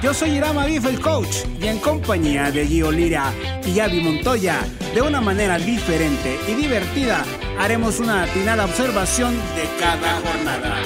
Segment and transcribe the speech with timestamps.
[0.00, 3.32] Yo soy Irama Bif, el coach, y en compañía de Gio Lira
[3.66, 4.60] y Avi Montoya,
[4.94, 7.24] de una manera diferente y divertida,
[7.58, 10.76] haremos una atinada observación de cada jornada.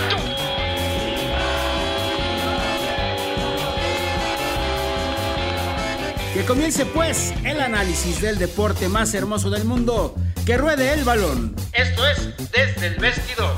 [6.33, 10.15] Que comience pues el análisis del deporte más hermoso del mundo,
[10.47, 11.55] que ruede el balón.
[11.75, 13.55] Esto es desde el vestidor.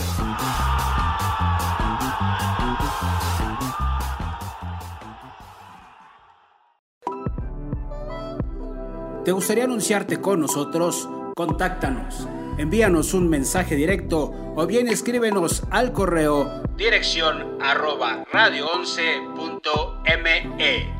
[9.24, 11.09] ¿Te gustaría anunciarte con nosotros?
[11.34, 12.28] Contáctanos.
[12.59, 20.93] Envíanos un mensaje directo o bien escríbenos al correo dirección arroba radio11.me.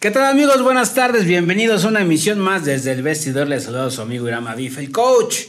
[0.00, 0.60] ¿Qué tal amigos?
[0.62, 3.46] Buenas tardes, bienvenidos a una emisión más desde el vestidor.
[3.46, 5.42] Les saludo a su amigo Irama Bife, el coach.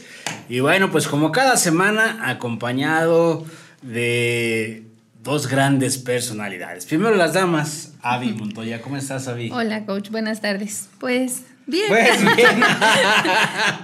[0.48, 3.44] Y bueno, pues como cada semana, acompañado
[3.82, 4.93] de
[5.24, 6.84] dos grandes personalidades.
[6.86, 8.80] Primero las damas, Avi Montoya.
[8.82, 9.50] ¿Cómo estás, Avi?
[9.50, 10.10] Hola, coach.
[10.10, 10.88] Buenas tardes.
[11.00, 11.86] Pues bien.
[11.88, 12.62] Pues bien.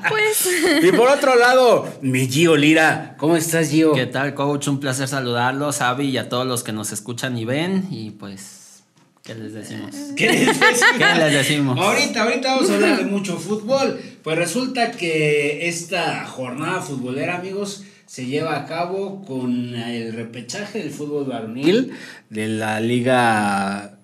[0.08, 0.48] pues.
[0.82, 3.14] Y por otro lado, mi Gio Lira.
[3.18, 3.92] ¿Cómo estás, Gio?
[3.94, 4.68] ¿Qué tal, coach?
[4.68, 7.88] Un placer saludarlos, Avi, y a todos los que nos escuchan y ven.
[7.90, 8.82] Y pues,
[9.24, 9.96] ¿qué les decimos?
[10.16, 10.80] ¿Qué les decimos?
[10.98, 11.78] ¿Qué les decimos?
[11.78, 13.98] Ahorita, ahorita vamos a hablar de mucho fútbol.
[14.22, 20.90] Pues resulta que esta jornada futbolera, amigos, se lleva a cabo con el repechaje del
[20.90, 21.92] fútbol varonil
[22.28, 23.98] de la Liga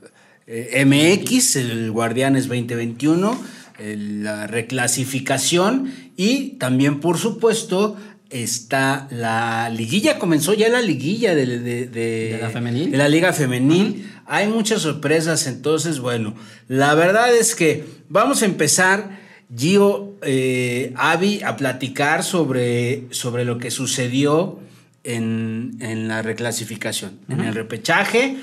[0.47, 3.37] eh, MX, el Guardianes 2021,
[3.81, 7.97] la reclasificación y también, por supuesto,
[8.31, 12.93] está la liguilla, comenzó ya la liguilla de, la femenil.
[12.93, 14.09] De la liga femenil.
[14.27, 16.37] Hay muchas sorpresas, entonces, bueno,
[16.69, 19.19] la verdad es que vamos a empezar,
[19.55, 24.59] Gio, eh, Avi, a platicar sobre, sobre lo que sucedió
[25.05, 28.37] en, la reclasificación, en el repechaje.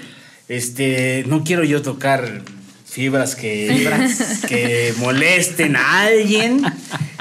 [0.48, 2.44] Este, no quiero yo tocar
[2.86, 3.90] fibras que,
[4.48, 6.62] que molesten a alguien.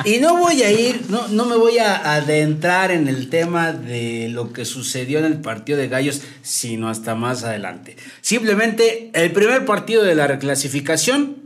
[0.04, 4.28] Y no voy a ir, no, no me voy a adentrar en el tema de
[4.28, 7.97] lo que sucedió en el partido de Gallos, sino hasta más adelante.
[8.21, 11.41] Simplemente el primer partido de la reclasificación,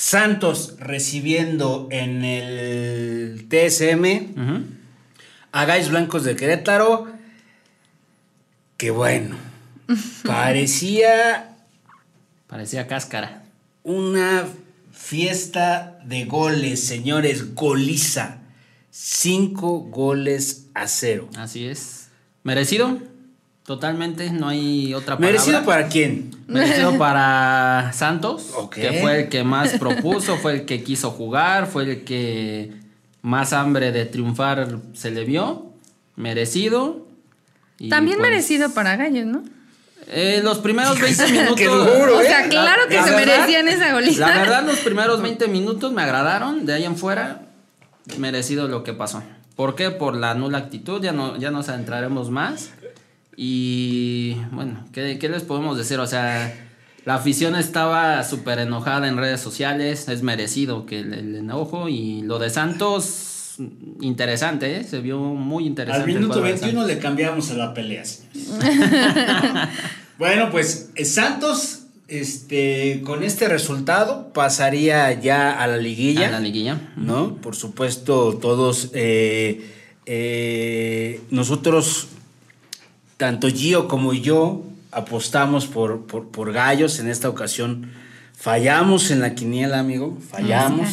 [0.00, 4.36] Santos recibiendo en el TSM
[5.50, 7.08] a Gallos Blancos de Querétaro,
[8.76, 9.34] que bueno
[10.24, 11.56] Parecía.
[12.46, 13.42] Parecía cáscara.
[13.82, 14.46] Una
[14.92, 17.56] fiesta de goles, señores.
[17.56, 18.38] Goliza.
[18.92, 21.28] Cinco goles a cero.
[21.36, 22.10] Así es.
[22.44, 23.00] ¿Merecido?
[23.68, 25.26] Totalmente, no hay otra palabra.
[25.26, 26.30] ¿Merecido para quién?
[26.46, 31.82] Merecido para Santos, que fue el que más propuso, fue el que quiso jugar, fue
[31.82, 32.72] el que
[33.20, 35.66] más hambre de triunfar se le vio.
[36.16, 37.06] Merecido.
[37.90, 39.42] También pues merecido para Gallos, ¿no?
[40.06, 41.56] Eh, los primeros 20 minutos.
[41.56, 42.48] Qué duro, o sea, ¿eh?
[42.48, 44.30] claro que se merecían esa golita.
[44.30, 46.64] La verdad, los primeros 20 minutos me agradaron.
[46.64, 47.42] De ahí en fuera,
[48.16, 49.22] merecido lo que pasó.
[49.56, 49.90] ¿Por qué?
[49.90, 51.02] Por la nula actitud.
[51.02, 52.70] Ya, no, ya nos adentraremos más.
[53.40, 56.00] Y bueno, ¿qué, ¿qué les podemos decir?
[56.00, 56.52] O sea,
[57.04, 60.08] la afición estaba súper enojada en redes sociales.
[60.08, 61.88] Es merecido que el enojo.
[61.88, 63.28] Y lo de Santos
[64.00, 64.84] interesante, ¿eh?
[64.84, 66.10] se vio muy interesante.
[66.10, 68.48] Al minuto 21 le cambiamos a la pelea, señores.
[70.18, 76.26] bueno, pues eh, Santos, este, con este resultado, pasaría ya a la liguilla.
[76.28, 76.92] A la liguilla.
[76.96, 77.36] ¿No?
[77.36, 79.60] Por supuesto, todos, eh,
[81.30, 82.08] nosotros,
[83.18, 87.90] tanto Gio como yo, apostamos por, por, gallos en esta ocasión.
[88.34, 90.16] Fallamos en la quiniela, amigo.
[90.30, 90.88] Fallamos.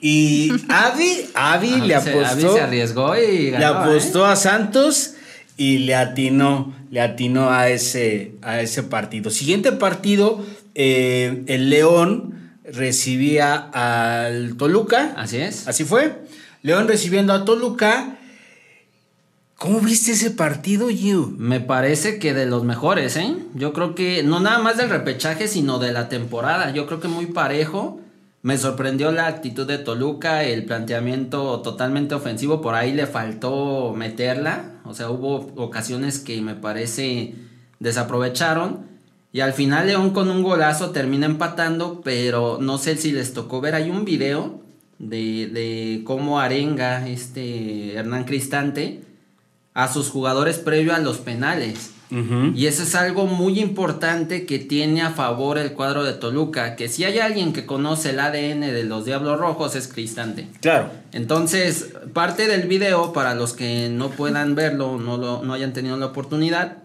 [0.00, 2.26] Y Avi, Avi le apostó.
[2.26, 4.32] Avi se arriesgó y Le apostó ¿eh?
[4.32, 5.14] a Santos
[5.56, 9.30] y le atinó, le atinó a ese, a ese partido.
[9.30, 10.44] Siguiente partido,
[10.74, 15.12] eh, el León recibía al Toluca.
[15.16, 15.68] Así es.
[15.68, 16.14] Así fue.
[16.62, 18.16] León recibiendo a Toluca.
[19.64, 21.36] ¿Cómo viste ese partido, Yu?
[21.38, 23.34] Me parece que de los mejores, ¿eh?
[23.54, 26.70] Yo creo que no nada más del repechaje, sino de la temporada.
[26.72, 27.98] Yo creo que muy parejo.
[28.42, 34.82] Me sorprendió la actitud de Toluca, el planteamiento totalmente ofensivo, por ahí le faltó meterla,
[34.84, 37.34] o sea, hubo ocasiones que me parece
[37.78, 38.80] desaprovecharon
[39.32, 43.62] y al final León con un golazo termina empatando, pero no sé si les tocó
[43.62, 44.60] ver, hay un video
[44.98, 49.13] de, de cómo arenga este Hernán Cristante
[49.74, 51.90] a sus jugadores previo a los penales.
[52.54, 56.88] Y eso es algo muy importante que tiene a favor el cuadro de Toluca, que
[56.88, 60.46] si hay alguien que conoce el ADN de los Diablos Rojos es Cristante.
[60.60, 60.90] Claro.
[61.10, 65.96] Entonces, parte del video, para los que no puedan verlo, no, lo, no hayan tenido
[65.96, 66.78] la oportunidad,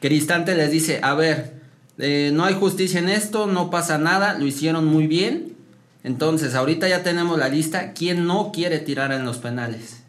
[0.00, 1.52] Cristante les dice, a ver,
[1.98, 5.54] eh, no hay justicia en esto, no pasa nada, lo hicieron muy bien.
[6.02, 10.03] Entonces, ahorita ya tenemos la lista, ¿quién no quiere tirar en los penales?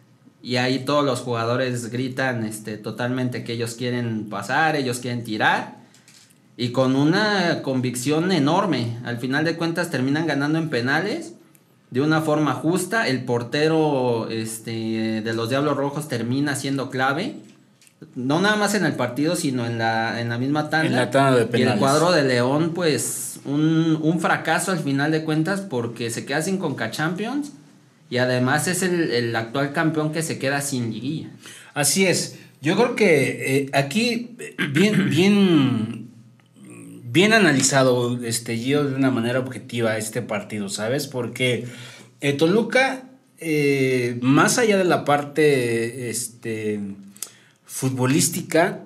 [0.46, 5.78] Y ahí todos los jugadores gritan este, totalmente que ellos quieren pasar, ellos quieren tirar
[6.56, 9.00] y con una convicción enorme.
[9.06, 11.34] Al final de cuentas terminan ganando en penales
[11.90, 13.08] de una forma justa.
[13.08, 17.38] El portero este, de los Diablos Rojos termina siendo clave.
[18.14, 20.86] No nada más en el partido, sino en la, en la misma tanda.
[20.86, 21.72] En la tanda de penales.
[21.72, 26.24] Y el cuadro de León, pues, un, un fracaso al final de cuentas porque se
[26.24, 27.52] queda sin Conca Champions
[28.10, 31.30] y además es el, actual campeón que se queda sin liguilla.
[31.74, 32.38] Así es.
[32.62, 34.38] Yo creo que eh, aquí
[34.72, 36.10] bien, bien,
[37.04, 41.08] bien analizado este Gio de una manera objetiva este partido, ¿sabes?
[41.08, 41.66] Porque
[42.22, 43.04] eh, Toluca,
[43.40, 46.80] eh, más allá de la parte este,
[47.66, 48.82] futbolística,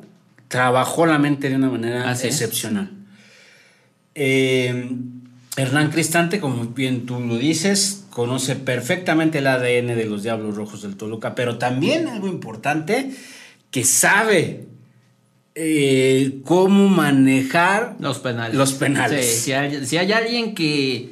[0.48, 2.92] trabajó la mente de una manera excepcional.
[5.57, 10.84] Hernán Cristante, como bien tú lo dices, conoce perfectamente el ADN de los Diablos Rojos
[10.84, 13.12] del Toluca, pero también algo importante,
[13.72, 14.68] que sabe
[15.56, 18.56] eh, cómo manejar los penales.
[18.56, 19.25] Los penales.
[19.44, 21.12] si, hay, alguien que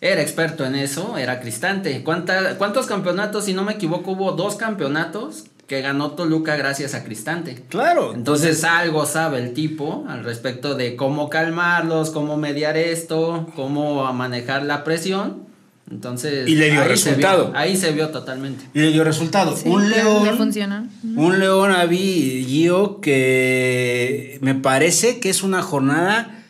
[0.00, 2.02] era experto en eso, era Cristante.
[2.02, 3.44] ¿Cuántos campeonatos?
[3.44, 7.64] Si no me equivoco, hubo dos campeonatos que ganó Toluca gracias a Cristante.
[7.68, 8.12] Claro.
[8.14, 14.64] Entonces, algo sabe el tipo al respecto de cómo calmarlos, cómo mediar esto, cómo manejar
[14.64, 15.44] la presión.
[15.90, 17.52] Entonces, y le dio resultado.
[17.54, 18.64] ahí se vio totalmente.
[18.72, 19.54] Y le dio resultado.
[19.66, 20.36] un león.
[20.36, 20.88] funciona.
[21.02, 26.42] Un león Avi Gio que me parece que es una jornada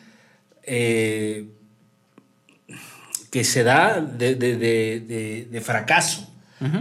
[0.63, 1.49] eh,
[3.31, 6.31] que se da de, fracaso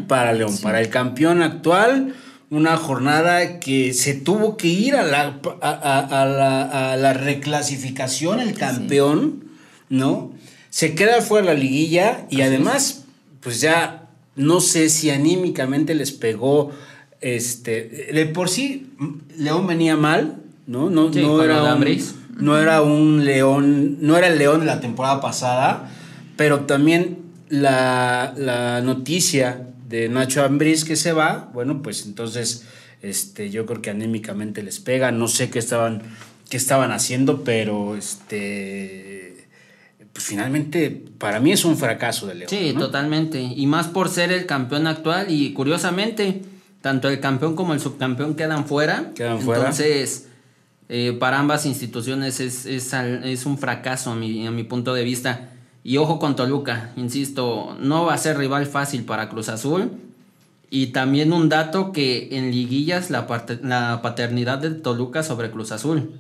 [0.08, 2.14] para León, para el campeón actual
[2.50, 9.46] una jornada que se tuvo que ir a la, a, la, reclasificación, el campeón,
[9.90, 10.32] ¿no?
[10.70, 13.06] Se queda fuera de la liguilla y además,
[13.42, 16.72] pues ya no sé si anímicamente les pegó,
[17.22, 18.92] este, de por sí,
[19.38, 20.38] León venía mal,
[20.68, 20.90] ¿no?
[20.90, 21.98] No, no era un,
[22.38, 25.92] no era un León, no era el León de la temporada pasada,
[26.36, 27.20] pero también
[27.50, 32.66] la, la noticia de Nacho Ambriz que se va, bueno, pues entonces
[33.04, 35.12] este, yo creo que anímicamente les pega.
[35.12, 36.02] No sé qué estaban,
[36.50, 39.46] qué estaban haciendo, pero este,
[40.12, 42.50] pues finalmente para mí es un fracaso de León.
[42.50, 43.40] Sí, totalmente.
[43.40, 46.42] Y más por ser el campeón actual y curiosamente,
[46.82, 49.12] tanto el campeón como el subcampeón quedan fuera.
[49.14, 49.62] Quedan fuera.
[49.62, 50.26] Entonces,
[50.90, 55.53] eh, para ambas instituciones es, es, un fracaso a mi, a mi punto de vista.
[55.84, 59.92] Y ojo con Toluca, insisto, no va a ser rival fácil para Cruz Azul.
[60.70, 63.28] Y también un dato que en liguillas la,
[63.62, 66.20] la paternidad de Toluca sobre Cruz Azul.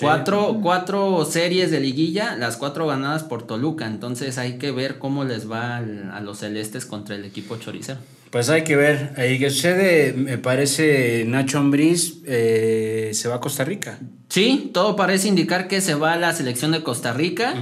[0.00, 3.86] Cuatro, series de liguilla, las cuatro ganadas por Toluca.
[3.86, 7.98] Entonces hay que ver cómo les va a los celestes contra el equipo choricero.
[8.30, 9.12] Pues hay que ver.
[9.16, 13.98] Ahí que sucede, me parece, Nacho Ambriz eh, se va a Costa Rica.
[14.28, 17.54] Sí, todo parece indicar que se va a la selección de Costa Rica.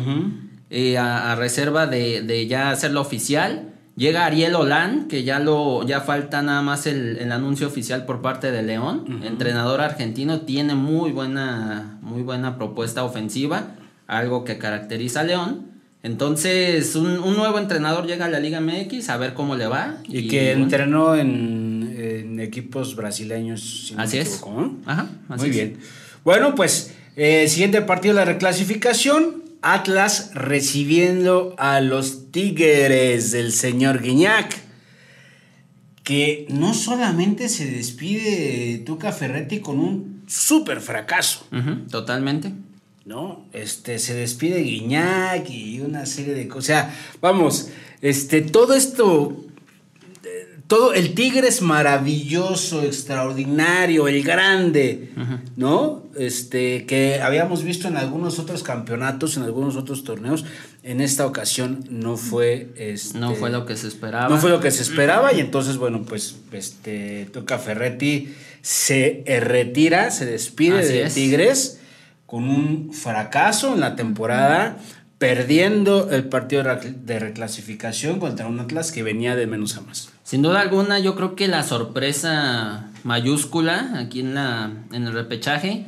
[0.72, 3.74] Eh, a, reserva de, ya hacerlo oficial.
[3.96, 8.52] Llega Ariel Olan, que ya lo ya falta nada más el, anuncio oficial por parte
[8.52, 13.74] de León, entrenador argentino, tiene muy buena muy buena propuesta ofensiva,
[14.06, 15.66] algo que caracteriza a León.
[16.02, 19.96] Entonces, un, nuevo entrenador llega a la Liga MX a ver cómo le va.
[20.08, 23.92] Y, que entrenó en, equipos brasileños.
[23.98, 24.42] así es.
[24.86, 25.76] Ajá, Muy bien.
[26.24, 29.49] Bueno, pues, eh, siguiente partido de la reclasificación.
[29.62, 34.56] Atlas recibiendo a los Tigres del señor Guiñac.
[36.02, 41.46] Que no solamente se despide Tuca Ferretti con un súper fracaso.
[41.90, 42.52] totalmente.
[43.04, 43.46] ¿No?
[43.52, 46.62] Este, se despide Guiñac y una serie de cosas.
[46.62, 47.68] O sea, vamos,
[48.02, 49.44] este, todo esto
[50.70, 55.10] todo el tigre es maravilloso, extraordinario, el grande,
[55.56, 56.04] ¿no?
[56.16, 60.44] Este, que habíamos visto en algunos otros campeonatos, en algunos otros torneos.
[60.84, 62.70] En esta ocasión no fue.
[62.76, 64.28] Este, no fue lo que se esperaba.
[64.28, 65.32] No fue lo que se esperaba.
[65.32, 71.80] Y entonces, bueno, pues, este, Toca Ferretti se retira, se despide de Tigres
[72.26, 74.78] con un fracaso en la temporada
[75.20, 80.08] perdiendo el partido de reclasificación contra un Atlas que venía de menos a más.
[80.24, 85.84] Sin duda alguna, yo creo que la sorpresa mayúscula aquí en, la, en el repechaje,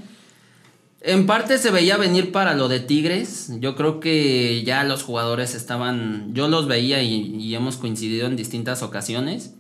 [1.01, 3.51] en parte se veía venir para lo de Tigres.
[3.59, 8.83] Yo creo que ya los jugadores estaban, yo los veía y, hemos coincidido en distintas
[8.83, 9.55] ocasiones.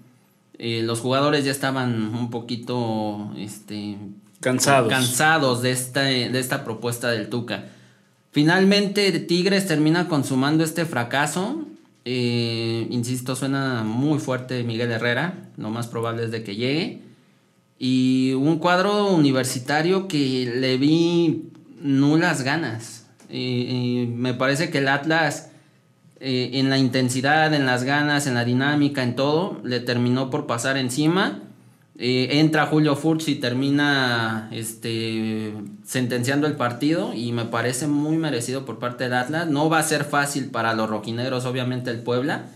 [0.58, 3.96] Eh, los jugadores ya estaban un poquito este,
[4.40, 7.70] cansados, cansados de, esta, de esta propuesta del Tuca.
[8.32, 11.66] Finalmente Tigres termina consumando este fracaso.
[12.06, 15.50] Eh, insisto, suena muy fuerte Miguel Herrera.
[15.58, 17.02] Lo más probable es de que llegue.
[17.78, 21.50] Y un cuadro universitario que le vi
[21.82, 23.06] nulas ganas.
[23.28, 25.50] Y, me parece que el Atlas,
[26.18, 30.46] eh, en la intensidad, en las ganas, en la dinámica, en todo, le terminó por
[30.46, 31.42] pasar encima.
[31.98, 35.52] Eh, entra Julio Furch y termina este,
[35.84, 39.48] sentenciando el partido y me parece muy merecido por parte del Atlas.
[39.48, 42.46] No va a ser fácil para los rojineros, obviamente el Puebla,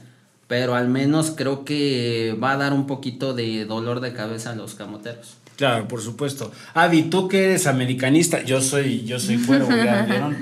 [0.47, 4.55] pero al menos creo que va a dar un poquito de dolor de cabeza a
[4.55, 5.37] los camoteros.
[5.57, 6.51] Claro, por supuesto.
[6.75, 10.37] Avi, tú que eres americanista, yo soy, yo soy cuervo, ¿ya vieron?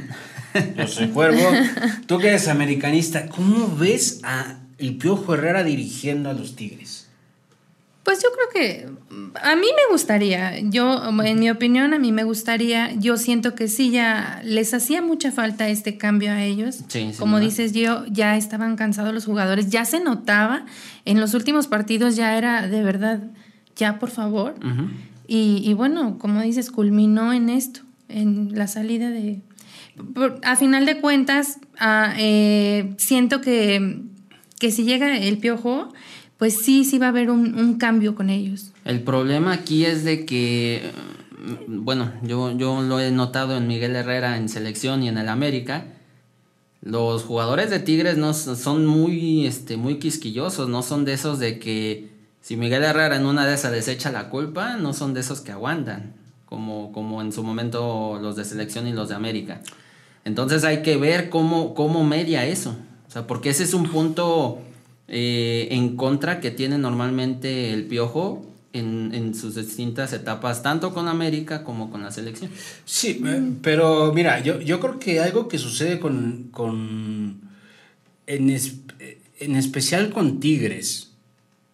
[0.76, 1.42] Yo soy cuervo.
[2.06, 7.03] Tú que eres americanista, ¿cómo ves a el Piojo Herrera dirigiendo a los Tigres?
[8.04, 8.86] Pues yo creo que
[9.42, 13.66] a mí me gustaría, yo en mi opinión a mí me gustaría, yo siento que
[13.66, 16.80] sí ya les hacía mucha falta este cambio a ellos.
[17.18, 20.66] Como dices yo, ya estaban cansados los jugadores, ya se notaba,
[21.06, 23.22] en los últimos partidos ya era de verdad,
[23.74, 24.54] ya por favor.
[25.26, 29.40] y, bueno, como dices, culminó en esto, en la salida de...
[30.42, 34.02] a final de cuentas, ah, eh, siento que,
[34.58, 35.90] que si llega el piojo
[36.44, 38.70] pues sí, sí va a haber un, cambio con ellos.
[38.84, 40.90] El problema aquí es de que,
[41.66, 45.86] bueno, yo, yo lo he notado en Miguel Herrera en selección y en el América.
[46.82, 51.58] Los jugadores de Tigres no son muy, este, muy quisquillosos, no son de esos de
[51.58, 52.10] que
[52.42, 55.40] si Miguel Herrera en una de esas les echa la culpa, no son de esos
[55.40, 56.12] que aguantan,
[56.44, 59.62] como, como en su momento los de selección y los de América.
[60.26, 62.76] Entonces hay que ver cómo, cómo media eso.
[63.08, 64.60] O sea, porque ese es un punto
[65.08, 71.62] eh, en contra que tiene normalmente el Piojo en, sus distintas etapas, tanto con América
[71.62, 72.50] como con la selección.
[72.84, 77.40] Sí, eh, pero mira, yo, yo creo que algo que sucede con, con
[78.26, 78.50] en,
[79.56, 81.10] especial con Tigres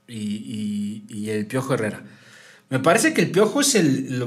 [0.08, 2.02] y, el Piojo Herrera,
[2.68, 4.18] me parece que el Piojo es el,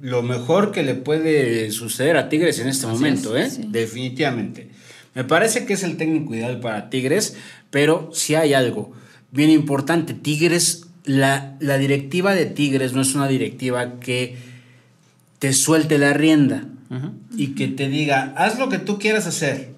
[0.00, 3.50] lo, mejor que le puede suceder a Tigres en este momento, ¿eh?
[3.68, 4.70] definitivamente.
[5.16, 7.36] Me parece que es el técnico ideal para Tigres,
[7.70, 8.92] pero si hay algo
[9.32, 14.36] bien importante, Tigres, la, la directiva de Tigres no es una directiva que
[15.38, 16.68] te suelte la rienda
[17.34, 19.70] y que te diga, haz lo que tú quieras hacer,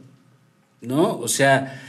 [0.80, 1.16] ¿no?
[1.18, 1.82] O sea,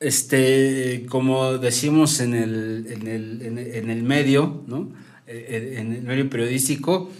[0.00, 3.42] este, como decimos en el, en el,
[3.74, 4.90] en el medio, ¿no?
[5.26, 7.10] Eh, en el medio periodístico,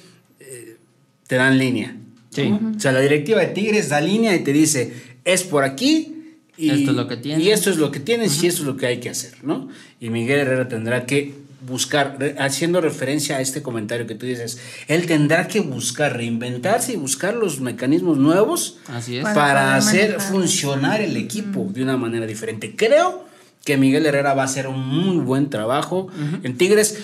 [0.40, 0.78] eh,
[1.26, 1.94] te dan línea.
[2.30, 2.50] Sí.
[2.74, 6.18] O sea, la directiva de Tigres da línea y te dice, es por aquí,
[6.56, 7.44] y esto es lo que tienes.
[7.44, 9.68] Y esto es lo que tienes y esto es lo que hay que hacer, ¿no?
[10.00, 11.34] Y Miguel Herrera tendrá que
[11.66, 16.96] buscar, haciendo referencia a este comentario que tú dices, él tendrá que buscar, reinventarse y
[16.96, 18.78] buscar los mecanismos nuevos
[19.22, 22.74] para, hacer funcionar el equipo de una manera diferente.
[22.76, 23.24] Creo
[23.64, 26.08] que Miguel Herrera va a hacer un muy buen trabajo
[26.42, 26.98] en Tigres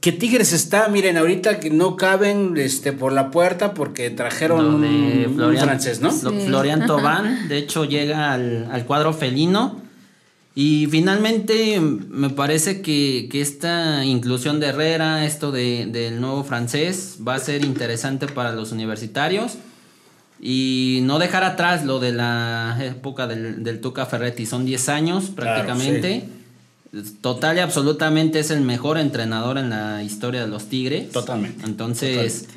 [0.00, 5.56] que Tigres está, miren, ahorita que no caben este, por la puerta porque trajeron un,
[5.58, 6.10] francés, ¿no?
[6.12, 9.84] Florian Tobán, de hecho, llega al, cuadro felino.
[10.54, 17.38] Y finalmente me parece que, esta inclusión de Herrera, esto del nuevo francés, va a
[17.38, 19.58] ser interesante para los universitarios.
[20.40, 26.26] Y no dejar atrás lo de la época del, Tuca Ferretti, son 10 años prácticamente.
[27.20, 31.10] Total y absolutamente es el mejor entrenador en la historia de los Tigres.
[31.10, 31.64] Totalmente.
[31.64, 32.48] Entonces,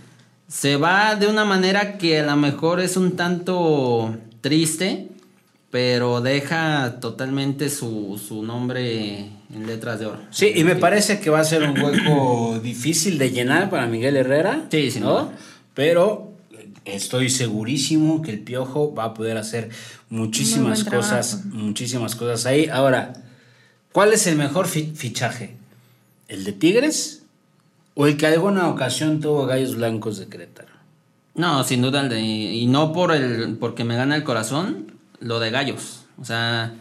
[0.47, 5.07] se va de una manera que a lo mejor es un tanto triste,
[5.71, 10.19] pero deja totalmente su, nombre en letras de oro.
[10.31, 14.15] Sí, y me parece que va a ser un hueco difícil de llenar para Miguel
[14.15, 14.65] Herrera.
[14.71, 15.31] Sí, sí, ¿no?
[15.75, 16.33] Pero
[16.85, 19.69] estoy segurísimo que el Piojo va a poder hacer
[20.09, 22.67] muchísimas cosas, muchísimas cosas ahí.
[22.71, 23.13] Ahora,
[23.91, 25.55] ¿Cuál es el mejor fichaje?
[26.27, 27.23] ¿El de Tigres
[27.95, 30.69] o el que alguna ocasión tuvo Gallos Blancos de Querétaro?
[31.33, 35.39] No, sin duda el de y no por el porque me gana el corazón lo
[35.39, 36.05] de Gallos.
[36.21, 36.75] O sea,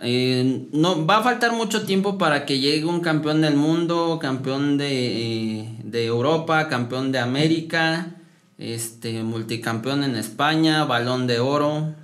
[0.00, 4.78] eh, no va a faltar mucho tiempo para que llegue un campeón del mundo, campeón
[4.78, 8.16] de, de Europa, campeón de América,
[8.58, 11.94] este multicampeón en España, balón de oro.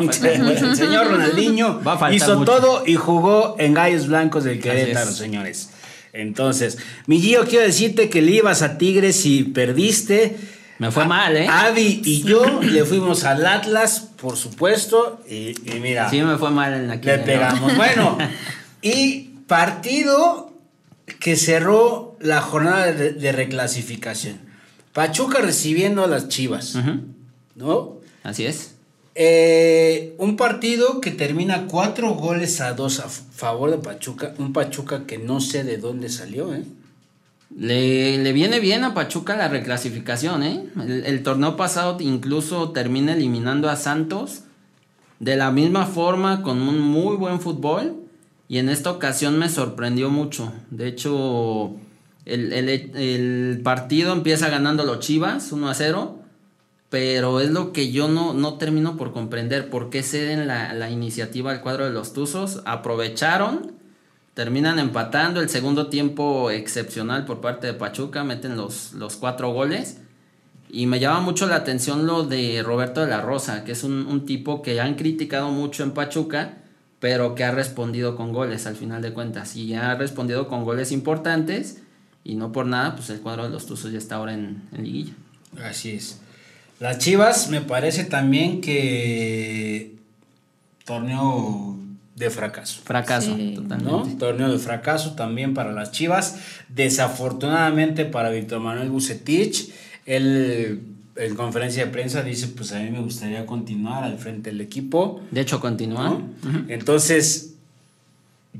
[0.00, 1.80] El señor Ronaldinho
[2.12, 5.70] hizo todo y jugó en Gallos Blancos del Querétaro, señores.
[6.12, 10.36] Entonces, mi Gio, quiero decirte que le ibas a Tigres y perdiste.
[10.78, 11.46] Me fue mal, ¿eh?
[11.48, 16.08] Avi y yo le fuimos al Atlas, por supuesto, y, mira.
[16.08, 17.76] Sí, me fue mal en la Le pegamos.
[17.76, 18.16] Bueno,
[18.82, 20.52] y partido
[21.20, 24.38] que cerró la jornada de, reclasificación.
[24.92, 26.76] Pachuca recibiendo a las Chivas,
[27.54, 27.98] ¿no?
[28.22, 28.77] Así es.
[29.20, 34.32] Eh, un partido que termina cuatro goles a dos a favor de Pachuca.
[34.38, 36.62] Un Pachuca que no sé de dónde salió, ¿eh?
[37.56, 40.66] Le, viene bien a Pachuca la reclasificación, ¿eh?
[40.86, 44.42] El, torneo pasado incluso termina eliminando a Santos
[45.18, 47.96] de la misma forma con un muy buen fútbol
[48.46, 50.52] y en esta ocasión me sorprendió mucho.
[50.70, 51.74] De hecho,
[52.24, 56.18] el, el partido empieza ganando los Chivas 1 a 0,
[56.90, 60.90] pero es lo que yo no, no termino por comprender por qué ceden la, la
[60.90, 62.62] iniciativa al cuadro de los Tuzos.
[62.64, 63.78] Aprovecharon
[64.38, 69.98] Terminan empatando el segundo tiempo excepcional por parte de Pachuca, meten los, los cuatro goles.
[70.68, 74.26] Y me llama mucho la atención lo de Roberto de la Rosa, que es un,
[74.26, 76.58] tipo que han criticado mucho en Pachuca,
[77.00, 79.56] pero que ha respondido con goles al final de cuentas.
[79.56, 81.82] Y ha respondido con goles importantes.
[82.22, 84.84] Y no por nada, pues el cuadro de los Tuzos ya está ahora en, en
[84.84, 85.14] liguilla.
[85.64, 86.20] Así es.
[86.80, 89.96] Las Chivas me parece también que
[90.84, 91.76] torneo
[92.14, 92.80] de fracaso.
[92.84, 94.16] Fracaso, totalmente.
[94.16, 96.36] Torneo de fracaso también para las Chivas.
[96.68, 99.70] Desafortunadamente para Víctor Manuel Bucetich,
[100.06, 100.82] él
[101.16, 105.20] en conferencia de prensa dice, pues a mí me gustaría continuar al frente del equipo.
[105.30, 106.22] De hecho, continúa.
[106.68, 107.54] Entonces,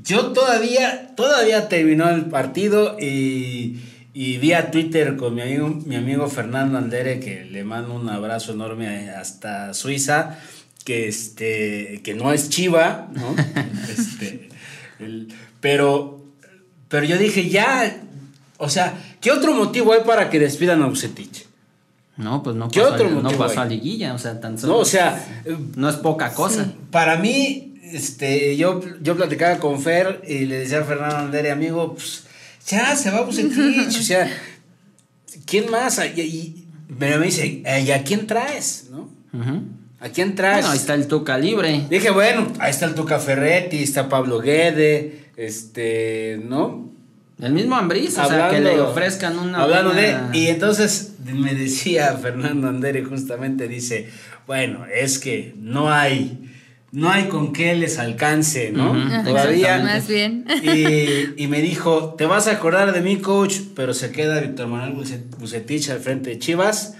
[0.03, 3.79] yo todavía, todavía terminó el partido y,
[4.13, 8.09] y vi a Twitter con mi amigo, mi amigo Fernando Andere, que le mando un
[8.09, 10.39] abrazo enorme hasta Suiza
[10.83, 13.35] que, este, que no es Chiva, ¿no?
[13.89, 14.49] este,
[15.59, 16.23] pero,
[16.87, 18.01] pero yo dije, ya,
[18.57, 21.45] o sea, ¿qué otro motivo hay para que despidan a Bucetich?
[22.17, 24.73] No, pues no pasó, no pasó a liguilla, o sea, tan solo.
[24.73, 25.23] No, o sea,
[25.75, 26.73] no es poca cosa.
[26.91, 31.93] Para mí, este, yo, yo platicaba con Fer y le decía a Fernando Andere, amigo,
[31.93, 32.23] pues
[32.67, 34.29] ya se va Bucetich, o sea,
[35.45, 35.99] ¿quién más?
[36.15, 38.87] Y, me dice, ¿y a quién traes?
[38.89, 39.09] ¿No?
[39.99, 40.61] ¿A quién traes?
[40.61, 41.85] Bueno, ahí está el Tuca libre.
[41.89, 46.89] Dije, bueno, ahí está el Tuca Ferretti, está Pablo Guede, este, ¿no?
[47.41, 49.61] El mismo Ambriz, o sea, que le ofrezcan una.
[49.61, 50.17] Hablando de.
[50.33, 54.09] Y entonces me decía Fernando Andere, justamente dice:
[54.45, 56.48] Bueno, es que no hay.
[56.91, 58.93] No hay con qué les alcance, ¿no?
[59.23, 59.79] Todavía.
[59.79, 60.45] Más bien.
[60.63, 64.67] Y, y, me dijo: Te vas a acordar de mi coach, pero se queda Víctor
[64.67, 65.05] Manuel
[65.37, 66.95] Bucetich al frente de Chivas.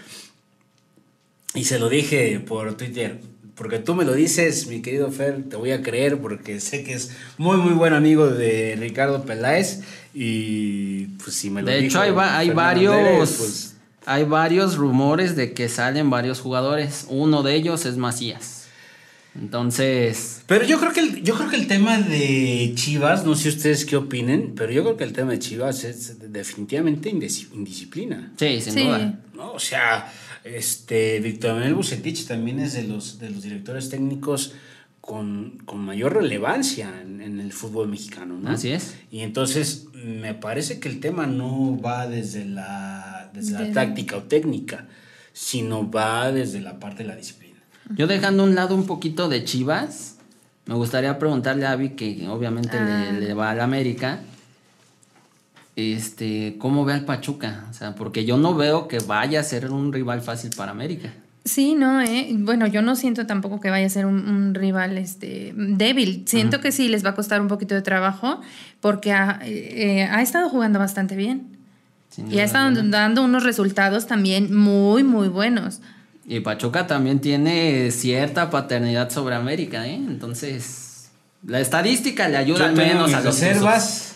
[1.55, 3.19] Y se lo dije por Twitter,
[3.55, 6.93] porque tú me lo dices, mi querido Fer, te voy a creer porque sé que
[6.93, 9.81] es muy, muy buen amigo de Ricardo Peláez
[10.13, 13.31] y pues si me lo De hecho, hay, hay varios...
[13.37, 13.75] Pues,
[14.05, 17.05] hay varios rumores de que salen varios jugadores.
[17.09, 18.58] Uno de ellos es Macías.
[19.35, 20.43] Entonces.
[20.47, 23.85] Pero yo creo que el, yo creo que el tema de Chivas, no sé ustedes
[23.85, 28.33] qué opinen, pero yo creo que el tema de Chivas es definitivamente indisciplina.
[28.37, 29.19] Sí, sin duda.
[29.33, 29.53] ¿No?
[29.53, 30.11] O sea,
[30.43, 34.53] este, Víctor Manuel Bucetich también es de los, de los directores técnicos
[35.09, 38.49] con, mayor relevancia en, el fútbol mexicano, ¿no?
[38.49, 38.95] Así es.
[39.11, 44.23] Y entonces me parece que el tema no va desde la, desde la táctica o
[44.23, 44.87] técnica,
[45.33, 47.48] sino va desde la parte de la disciplina.
[47.95, 50.17] Yo dejando a un lado un poquito de Chivas,
[50.65, 53.11] me gustaría preguntarle a Avi, que obviamente le, ah.
[53.11, 54.19] le, va al América,
[55.75, 57.65] este, ¿cómo ve al Pachuca?
[57.69, 61.11] O sea, porque yo no veo que vaya a ser un rival fácil para América.
[61.45, 62.29] Sí, no, eh.
[62.37, 66.23] Bueno, yo no siento tampoco que vaya a ser un, rival este, débil.
[66.27, 68.41] Siento que sí les va a costar un poquito de trabajo
[68.81, 71.57] porque ha, eh, ha estado jugando bastante bien.
[72.29, 75.81] y ha estado dando unos resultados también muy, muy buenos.
[76.31, 79.95] Y Pachuca también tiene cierta paternidad sobre América, ¿eh?
[79.95, 80.88] Entonces
[81.45, 84.15] la estadística le ayuda al menos a los reservas.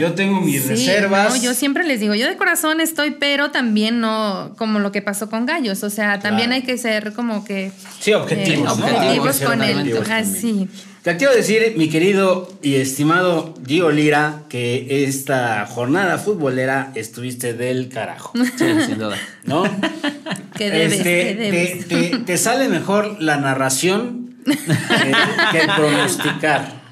[0.00, 1.42] Yo tengo mis reservas.
[1.42, 5.28] yo siempre les digo, yo de corazón estoy, pero también no como lo que pasó
[5.28, 5.82] con Gallos.
[5.82, 7.72] O sea, también hay que ser como que.
[8.00, 8.78] Sí, objetivos.
[8.78, 10.02] Eh, objetivos con él.
[10.10, 10.68] Así.
[11.02, 17.88] Te quiero decir, mi querido y estimado Gio Lira, que esta jornada futbolera estuviste del
[17.88, 18.32] carajo.
[18.56, 19.18] Sí, sin duda.
[19.44, 19.64] ¿No?
[20.56, 26.82] que debes, este, Te, te sale mejor la narración que, pronosticar.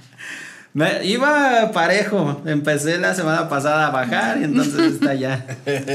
[0.73, 2.43] Me, iba parejo.
[2.47, 5.45] Empecé la semana pasada a bajar y entonces está ya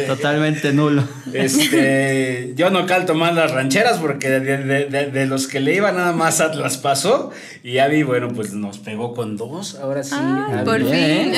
[0.08, 1.04] totalmente nulo.
[1.32, 6.42] Este, yo no calto más las rancheras porque de, los que le iba nada más
[6.42, 7.32] Atlas pasó
[7.64, 9.76] y Avi, bueno, pues nos pegó con dos.
[9.76, 10.16] Ahora sí.
[10.66, 11.34] por, fin.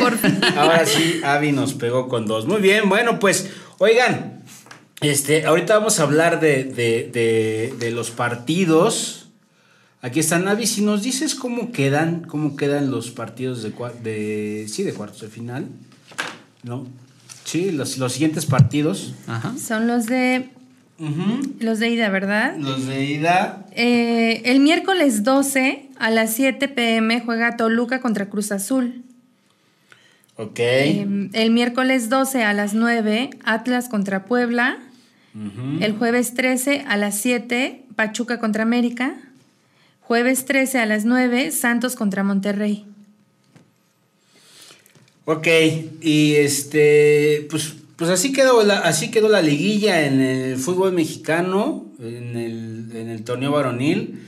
[0.00, 0.40] por fin.
[0.54, 2.46] Ahora sí, Avi nos pegó con dos.
[2.46, 4.42] Muy bien, bueno, pues, oigan,
[5.00, 9.23] este, ahorita vamos a hablar de, de los partidos
[10.04, 14.82] Aquí está Navi, si nos dices cómo quedan, cómo quedan los partidos de, de sí,
[14.82, 15.66] de cuartos de final,
[16.62, 16.86] ¿no?
[17.44, 19.14] Sí, los, siguientes partidos.
[19.58, 20.50] Son los de
[21.58, 22.54] los de ida, ¿verdad?
[22.58, 23.64] Los de ida.
[23.72, 29.04] Eh, el miércoles 12 a las 7 pm juega Toluca contra Cruz Azul.
[30.36, 30.58] Ok.
[30.58, 34.80] Em, el miércoles 12 a las 9 Atlas contra Puebla.
[35.80, 39.16] El jueves 13 a las 7 Pachuca contra América.
[40.06, 42.84] Jueves 13 a las 9, Santos contra Monterrey.
[45.24, 45.46] Ok,
[46.02, 51.86] y este, pues, pues así quedó la, así quedó la liguilla en el fútbol mexicano,
[51.98, 54.20] en el, torneo varonil.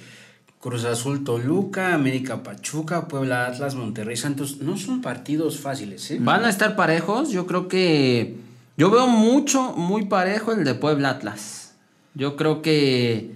[0.60, 4.56] Cruz Azul Toluca, América Pachuca, Puebla Atlas, Monterrey Santos.
[4.62, 6.18] No son partidos fáciles, ¿eh?
[6.18, 7.30] Van a estar parejos.
[7.30, 8.36] Yo creo que.
[8.78, 11.74] Yo veo mucho, muy parejo el de Puebla Atlas.
[12.14, 13.36] Yo creo que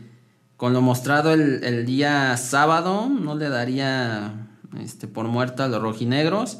[0.61, 4.47] con lo mostrado el, día sábado, no le daría
[4.79, 6.59] este, por muerto a los rojinegros.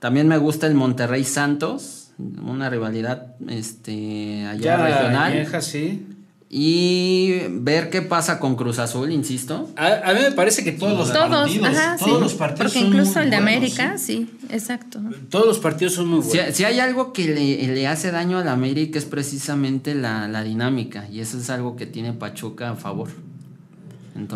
[0.00, 5.62] También me gusta el Monterrey Santos, una rivalidad este, allá regional.
[5.62, 6.06] sí.
[6.50, 9.70] Y ver qué pasa con Cruz Azul, insisto.
[9.76, 13.36] A, mí me parece que todos los partidos, todos los partidos Porque incluso el de
[13.36, 15.00] América, sí, exacto.
[15.30, 16.54] Todos los partidos son muy buenos.
[16.54, 21.06] Si, hay algo que le, hace daño al América es precisamente la, la dinámica.
[21.10, 23.08] Y eso es algo que tiene Pachuca a favor.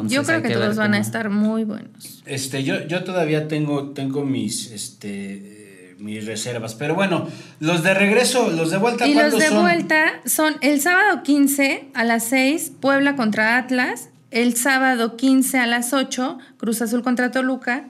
[0.08, 2.22] Yo creo que, todos van a estar muy buenos.
[2.26, 6.74] Este, yo, yo todavía tengo, tengo mis, este, mis reservas.
[6.74, 7.28] Pero bueno,
[7.60, 12.04] los de regreso, los de vuelta, Y los de vuelta son el sábado 15 a
[12.04, 14.08] las 6, Puebla contra Atlas.
[14.30, 17.86] El sábado 15 a las 8, Cruz Azul contra Toluca.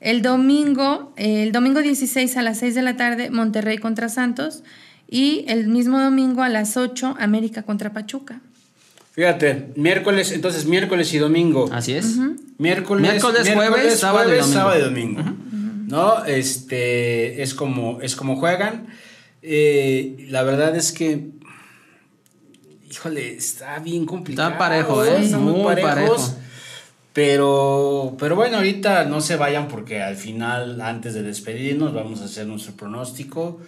[0.00, 4.64] El domingo, el domingo 16 a las 6 de la tarde, Monterrey contra Santos.
[5.08, 8.40] Y el mismo domingo a las 8, América contra Pachuca.
[9.12, 11.68] Fíjate, miércoles, entonces miércoles y domingo.
[11.70, 12.16] Así es.
[12.56, 15.22] Miércoles, miércoles, jueves, sábado, y domingo.
[15.86, 16.24] ¿No?
[16.24, 18.86] Este, es como, es como juegan.
[19.42, 21.28] Eh, la verdad es que,
[22.90, 24.52] híjole, está bien complicado.
[24.52, 25.20] Está parejo, ¿eh?
[25.36, 26.36] muy, parejos.
[27.12, 32.24] Pero, pero bueno, ahorita no se vayan porque al final, antes de despedirnos, vamos a
[32.24, 33.60] hacer nuestro pronóstico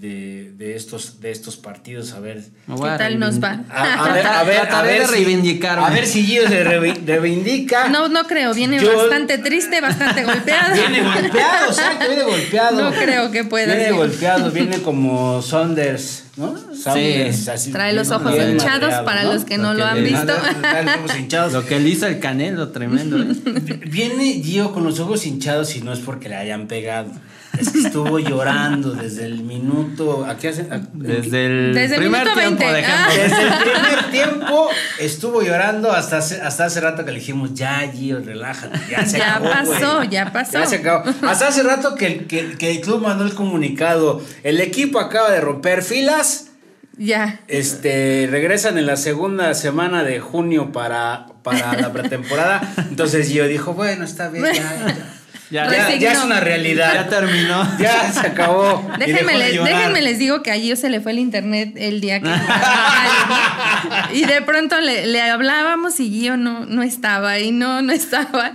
[0.00, 2.42] de, de, estos, de estos partidos, a ver.
[2.66, 3.60] ¿Qué tal nos va?
[3.70, 7.88] A, ver, a ver, a ver, si, a ver si Gio se reivindica.
[7.88, 10.74] No, no creo, viene bastante triste, bastante golpeado.
[10.74, 12.82] Viene golpeado, que viene golpeado.
[12.82, 13.74] No creo que pueda.
[13.74, 16.56] Viene golpeado, viene como Saunders, ¿no?
[16.74, 17.70] Saunders, sí.
[17.70, 20.34] Trae los ojos hinchados para los que no lo, han visto.
[21.52, 23.22] Lo que le hizo el canelo, tremendo.
[23.22, 23.80] ¿eh?
[23.86, 27.10] Viene Gio con los ojos hinchados y no es porque le hayan pegado.
[27.58, 30.24] Es que estuvo llorando desde el minuto.
[30.24, 30.66] ¿a qué hace?
[30.92, 33.08] desde el primer tiempo, ah.
[33.14, 37.80] Desde el primer tiempo estuvo llorando hasta hace, hasta hace rato que le dijimos, ya,
[37.92, 38.78] Gio, relájate.
[38.90, 40.58] Ya se ya pasó, ya pasó.
[40.58, 41.04] Ya se acabó.
[41.22, 44.22] Hasta hace rato que, que, que el club mandó el comunicado.
[44.42, 46.48] El equipo acaba de romper filas.
[46.96, 47.40] Ya.
[47.48, 52.72] Este, regresan en la segunda semana de junio para, para la pretemporada.
[52.88, 54.52] Entonces yo dijo, bueno, está bien, ya.
[54.52, 54.96] Ya,
[55.54, 56.92] ya, es una realidad.
[56.94, 57.64] Ya terminó.
[57.78, 58.90] Ya se acabó.
[58.98, 62.28] Déjenme, déjenme les digo que a Gio se le fue el internet el día que.
[64.14, 67.38] y de pronto le, le, hablábamos y Gio no, no estaba.
[67.38, 68.54] Y no, no estaba.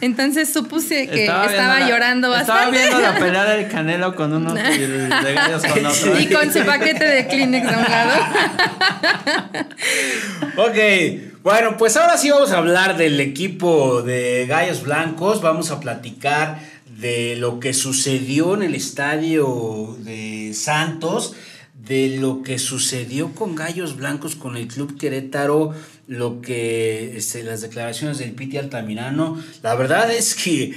[0.00, 2.78] Entonces supuse que estaba, llorando bastante.
[2.78, 6.20] Estaba viendo la pelea del Canelo con unos de gallos con otro.
[6.20, 8.14] Y con su paquete de Kleenex a un lado.
[10.56, 11.29] ok.
[11.42, 15.40] Bueno, pues ahora sí vamos a hablar del equipo de Gallos Blancos.
[15.40, 16.60] Vamos a platicar
[16.98, 21.34] de lo que sucedió en el estadio de Santos,
[21.74, 25.72] de lo que sucedió con Gallos Blancos, con el Club Querétaro,
[26.06, 29.42] lo que este, las declaraciones del Piti Altamirano.
[29.62, 30.74] La verdad es que,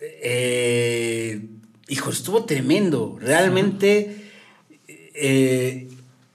[0.00, 1.46] eh,
[1.86, 3.18] hijo, estuvo tremendo.
[3.20, 4.32] Realmente,
[5.14, 5.86] eh,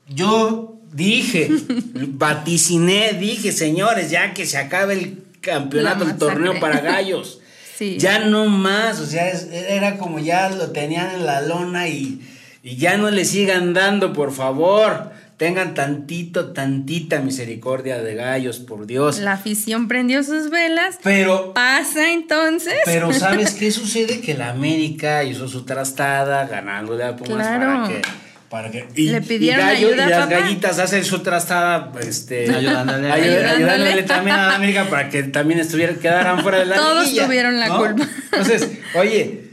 [0.08, 1.50] yo dije,
[1.94, 7.40] vaticiné, dije, señores, ya que se acabe el campeonato, el torneo para gallos.
[7.98, 12.22] Ya no más, o sea, era como ya lo tenían en la lona y,
[12.64, 15.12] y ya no le sigan dando, por favor.
[15.36, 19.20] tengan tantito, tantita misericordia de gallos, por Dios.
[19.20, 21.00] La afición prendió sus velas.
[21.04, 21.54] Pero.
[21.54, 22.76] Pasa entonces.
[22.86, 24.22] Pero ¿sabes qué sucede?
[24.22, 28.02] Que la América hizo su trastada ganando de Pumas para que
[28.50, 34.04] para que y, le pidieron ayuda y las gallitas hacen su trastada este ayudándole, ayudándole,
[34.04, 37.70] también a la América para que también estuvieran quedaran fuera de la todos tuvieron la
[37.70, 38.08] culpa.
[38.32, 39.50] Entonces oye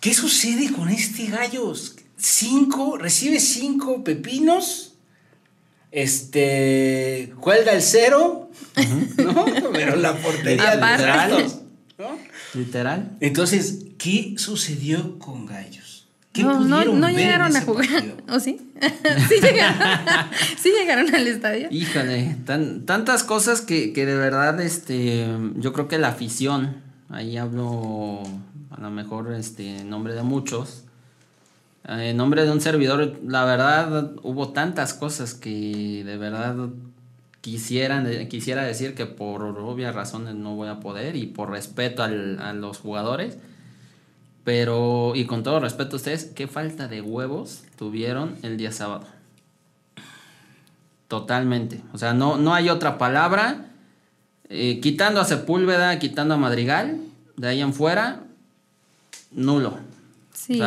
[0.00, 4.94] qué sucede con este gallos cinco recibe cinco pepinos
[5.90, 8.50] este cuelga el cero
[9.16, 11.52] no pero la portería literal
[11.98, 12.18] ¿no?
[12.54, 13.10] literal.
[13.20, 15.46] Entonces qué sucedió con
[16.38, 17.86] no, no, llegaron a jugar.
[18.30, 18.72] ¿O sí?
[19.28, 19.78] sí, llegaron.
[20.58, 21.68] sí llegaron al estadio.
[21.70, 26.76] Híjole, tantas cosas que, que, de verdad, este, yo creo que la afición,
[27.08, 28.22] ahí hablo
[28.70, 30.84] a lo mejor este, en nombre de muchos,
[31.88, 36.56] eh, en nombre de un servidor, la verdad hubo tantas cosas que de verdad
[37.40, 42.38] quisieran, quisiera decir que por obvias razones no voy a poder y por respeto al,
[42.38, 43.38] a los jugadores
[44.44, 49.06] pero, y con todo respeto a ustedes, ¿qué falta de huevos tuvieron el día sábado?
[51.08, 51.82] Totalmente.
[51.92, 53.66] O sea, no, no hay otra palabra.
[54.48, 57.00] Eh, quitando a Sepúlveda, quitando a Madrigal,
[57.36, 58.20] de ahí en fuera,
[59.30, 59.78] nulo.
[60.32, 60.60] Sí,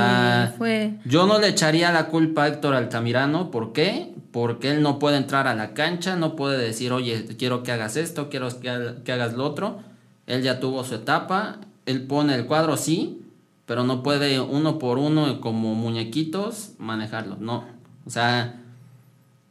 [0.58, 0.94] fue.
[1.04, 3.52] Yo no le echaría la culpa a Héctor Altamirano.
[3.52, 4.14] ¿Por qué?
[4.32, 7.98] Porque él no puede entrar a la cancha, no puede decir, oye, quiero que hagas
[7.98, 9.80] esto, quiero que, que hagas lo otro.
[10.28, 13.23] Él ya tuvo su etapa, él pone el cuadro, sí,
[13.66, 17.66] pero no puede uno por uno como muñequitos manejarlo, no.
[18.06, 18.62] O sea,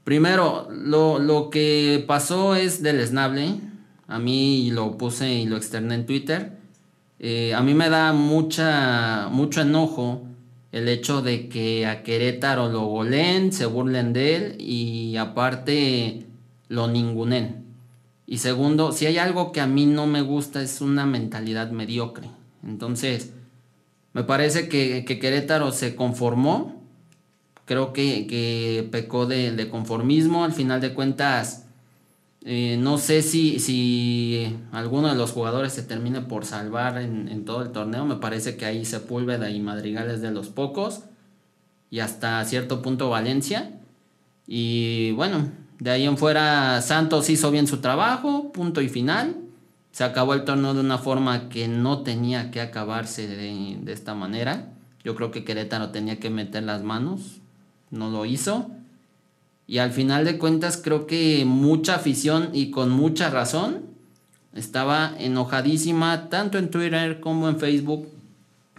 [0.05, 3.61] primero, lo, lo que pasó es del esnable,
[4.09, 6.59] a mí lo puse y lo externé en Twitter,
[7.19, 10.23] eh, a mí me da mucha, mucho enojo
[10.73, 16.27] el hecho de que a Querétaro lo goleen, se burlen de él y aparte
[16.69, 17.67] lo ningunen.
[18.27, 22.31] Y segundo, si hay algo que a mí no me gusta es una mentalidad mediocre.
[22.65, 23.35] Entonces,
[24.13, 26.83] me parece que, Querétaro se conformó.
[27.65, 30.45] Creo que, pecó de, conformismo.
[30.45, 31.67] Al final de cuentas,
[32.45, 37.63] eh, no sé si, si alguno de los jugadores se termine por salvar en, todo
[37.63, 38.05] el torneo.
[38.05, 41.05] Me parece que ahí Sepúlveda y Madrigal es de los pocos.
[41.91, 43.79] Y hasta cierto punto Valencia.
[44.47, 49.42] Y bueno, de ahí en fuera Santos hizo bien su trabajo, punto y final
[49.93, 54.71] se acabó el torneo de una forma que no tenía que acabarse de, esta manera.
[55.05, 57.41] Yo creo que Querétaro tenía que meter las manos,
[57.91, 58.71] no lo hizo.
[59.67, 63.83] Y al final de cuentas creo que mucha afición y con mucha razón
[64.55, 68.09] estaba enojadísima tanto en Twitter como en Facebook.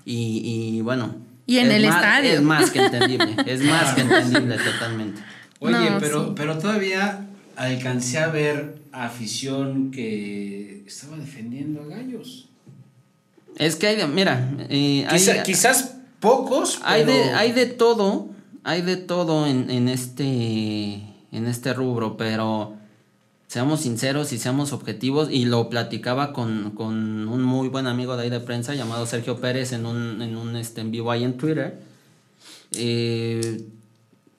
[0.06, 1.16] Y, bueno.
[1.46, 2.32] Y en el estadio.
[2.32, 5.22] Es más que entendible, es más que entendible totalmente.
[5.60, 12.50] Oye, pero, pero todavía alcancé a ver afición que estaba defendiendo a Gallos.
[13.58, 15.08] Es que hay de, mira, eh,
[15.46, 16.80] quizás pocos.
[16.84, 18.30] Hay, de, hay de todo,
[18.64, 22.74] hay de todo en, este, en este rubro, pero
[23.48, 25.30] seamos sinceros y seamos objetivos.
[25.30, 29.72] Y lo platicaba con, un muy buen amigo de ahí de prensa llamado Sergio Pérez
[29.72, 31.80] en un, en un este, en vivo ahí en Twitter.
[32.72, 33.66] Eh,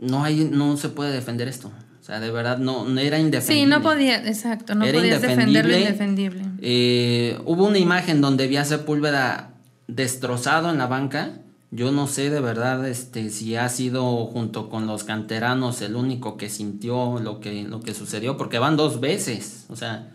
[0.01, 1.71] no, hay, no se puede defender esto.
[2.05, 3.65] O sea, de verdad no, era indefendible.
[3.65, 6.43] Sí, no podía, exacto, no podías defender lo indefendible.
[6.61, 9.55] Eh, hubo una imagen donde vi a Sepúlveda
[9.89, 11.39] destrozado en la banca.
[11.71, 16.37] Yo no sé de verdad este, si ha sido junto con los canteranos el único
[16.37, 19.65] que sintió lo que, lo que sucedió, porque van dos veces.
[19.71, 20.13] O sea,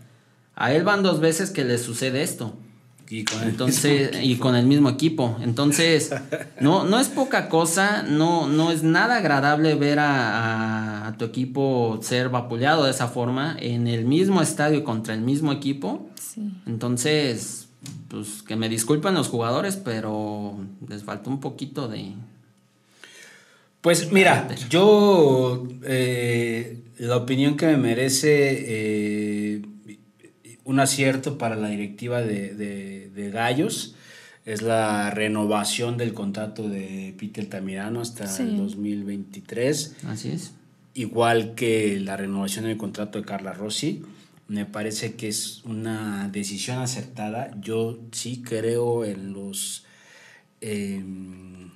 [0.53, 2.53] a él van dos veces que le sucede esto.
[3.09, 5.37] Y con el Entonces, y con el mismo equipo.
[5.41, 6.11] Entonces,
[6.59, 12.29] no, no es poca cosa, no, no es nada agradable ver a, tu equipo ser
[12.29, 16.09] vapuleado de esa forma en el mismo estadio contra el mismo equipo.
[16.65, 17.67] Entonces,
[18.07, 22.13] pues que me disculpen los jugadores, pero les faltó un poquito de.
[23.81, 28.29] Pues mira, yo eh, la opinión que me merece
[28.67, 29.28] eh,
[30.69, 33.95] un acierto para la directiva de, Gallos
[34.45, 39.95] es la renovación del contrato de Peter Tamirano hasta el 2023.
[40.07, 40.53] Así es.
[40.93, 44.03] Igual que la renovación del contrato de Carla Rossi.
[44.47, 47.51] Me parece que es una decisión acertada.
[47.59, 49.85] Yo sí creo en los
[50.61, 51.71] em,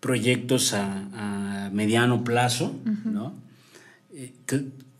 [0.00, 3.34] proyectos a, mediano plazo, ¿no?
[4.12, 4.32] Eh,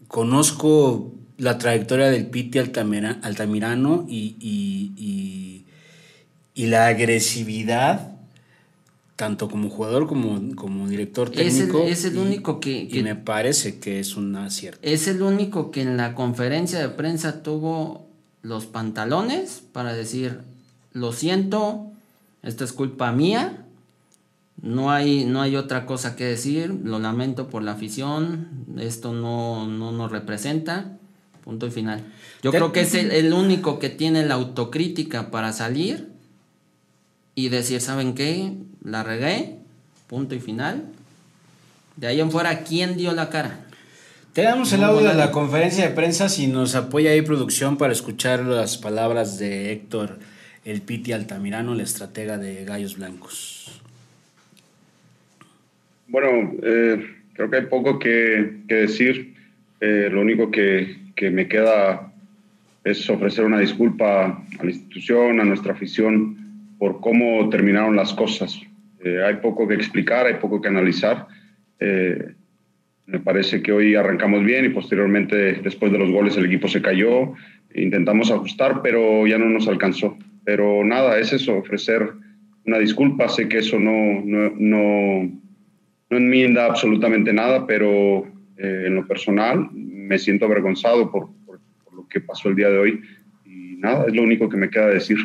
[0.07, 5.65] conozco la trayectoria del Piti Altamirano y, y,
[6.55, 8.13] y, la agresividad
[9.15, 11.85] tanto como jugador como, como director técnico.
[11.85, 14.81] Es el, único que, Y me parece que es un acierto.
[14.83, 18.07] Es el único que en la conferencia de prensa tuvo
[18.43, 20.41] los pantalones para decir,
[20.93, 21.87] lo siento,
[22.43, 23.65] esta es culpa mía,
[24.61, 28.49] no hay, no hay otra cosa que decir, lo lamento por la afición,
[28.79, 30.99] esto no, no nos representa,
[31.49, 32.05] punto y final.
[32.43, 36.09] Yo creo que es el, el único que tiene la autocrítica para salir
[37.35, 38.53] y decir, ¿saben qué?
[38.85, 39.57] La regué,
[40.09, 40.85] punto y final.
[41.97, 43.61] De ahí en fuera, ¿quién dio la cara?
[44.35, 48.45] Tenemos el audio de la conferencia de prensa si nos apoya ahí producción para escuchar
[48.45, 50.19] las palabras de Héctor
[50.67, 53.81] El Piti Altamirano, el estratega de Gallos Blancos.
[56.09, 59.35] Bueno, eh, creo que hay poco que, decir.
[59.81, 62.13] Eh, lo único que, que me queda
[62.85, 66.37] es ofrecer una disculpa a la institución, a nuestra afición
[66.79, 68.61] por cómo terminaron las cosas.
[69.05, 71.27] Eh, hay poco que explicar, hay poco que analizar.
[71.81, 72.35] Eh,
[73.07, 76.81] me parece que hoy arrancamos bien y posteriormente, después de los goles, el equipo se
[76.81, 77.33] cayó.
[77.75, 80.17] Intentamos ajustar, pero ya no nos alcanzó.
[80.45, 82.13] Pero nada, es eso, ofrecer
[82.65, 83.29] una disculpa.
[83.29, 85.33] Sé que eso no, no, no,
[86.11, 88.25] no enmienda absolutamente nada, pero
[88.57, 89.69] eh, en lo personal
[90.09, 93.01] me siento avergonzado por, por, por lo que pasó el día de hoy.
[93.45, 95.19] Y nada, es lo único que me queda decir.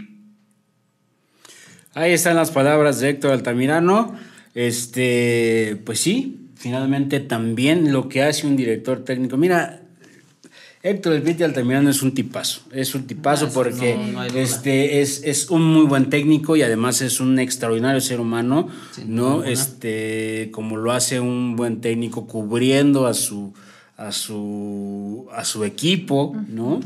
[1.94, 4.16] Ahí están las palabras de Héctor Altamirano.
[4.54, 9.38] Este, pues sí, finalmente también lo que hace un director técnico.
[9.38, 9.84] Mira,
[10.84, 12.64] Héctor El Altamirano es un tipazo.
[12.74, 13.98] Es un tipazo porque
[14.36, 18.68] este, es, es, un muy buen técnico y además es un extraordinario ser humano,
[19.08, 19.46] ¿no?
[19.46, 23.54] Este, como lo hace un buen técnico cubriendo a su
[24.04, 26.82] a su, a su equipo, ¿no?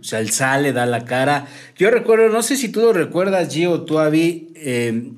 [0.00, 1.46] O sea, él sale, da la cara.
[1.76, 5.12] Yo recuerdo, no sé si tú lo recuerdas, Gio, tú, Avi, eh,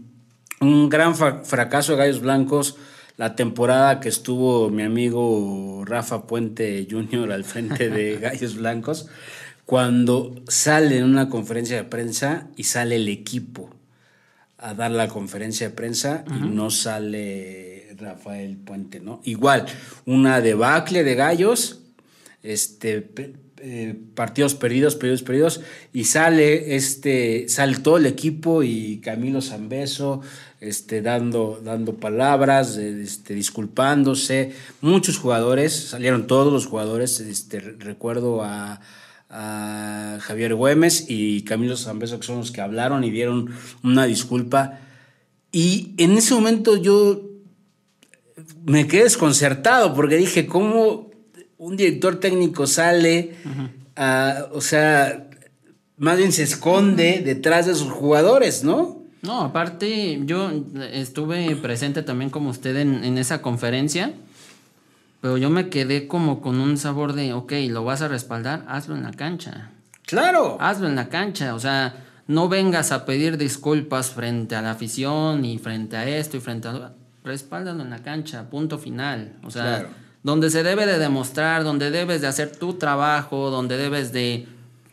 [0.61, 2.77] un gran fracaso de Gallos Blancos,
[3.17, 7.33] la temporada que estuvo mi amigo Rafa Puente Jr.
[7.33, 9.09] al frente de Gallos Blancos,
[9.65, 13.71] cuando sale en una conferencia de prensa y sale el equipo
[14.59, 19.21] a dar la conferencia de prensa y no sale Rafael Puente, ¿no?
[19.25, 19.67] Igual,
[20.07, 21.81] una debacle de gallos,
[22.43, 23.11] este,
[23.61, 25.61] eh, partidos perdidos, perdidos, perdidos,
[25.93, 30.23] y sale este, saltó el equipo y Camilo Zambeso,
[30.61, 38.81] este, dando, dando palabras, este, disculpándose, muchos jugadores, salieron todos los jugadores, este, recuerdo a,
[39.29, 43.51] a Javier Güemes y Camilo Zambeso, que son los que hablaron y dieron
[43.83, 44.81] una disculpa.
[45.51, 47.29] Y en ese momento yo
[48.65, 51.09] me quedé desconcertado porque dije, ¿cómo
[51.59, 53.35] un director técnico sale,
[54.53, 55.29] o sea,
[55.97, 59.03] más bien se esconde detrás de sus jugadores, ¿no?
[59.23, 60.53] No, aparte yo
[60.93, 64.15] estuve presente también como usted en, esa conferencia,
[65.21, 68.95] pero yo me quedé como con un sabor de, ok, lo vas a respaldar, hazlo
[68.95, 69.73] en la cancha.
[70.07, 70.57] Claro.
[70.61, 75.45] Hazlo en la cancha, o sea, no vengas a pedir disculpas frente a la afición
[75.45, 76.93] y frente a esto y frente a
[77.25, 79.37] respáldalo en la cancha, punto final.
[79.45, 79.89] O sea,
[80.23, 84.47] donde se debe de demostrar, donde debes de hacer tu trabajo, donde debes de,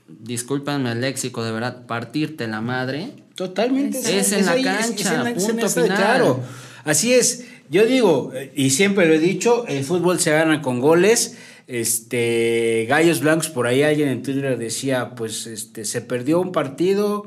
[0.08, 3.12] discúlpenme el léxico, de verdad, partirte la madre.
[3.36, 3.98] Totalmente.
[4.18, 5.98] Es, en la cancha, punto final.
[5.98, 6.40] Claro,
[6.84, 7.46] así es.
[7.70, 11.38] Yo digo, y siempre lo he dicho, el fútbol se gana con goles.
[11.68, 17.26] Este, Gallos Blancos, por ahí alguien en Twitter decía, pues este, se perdió un partido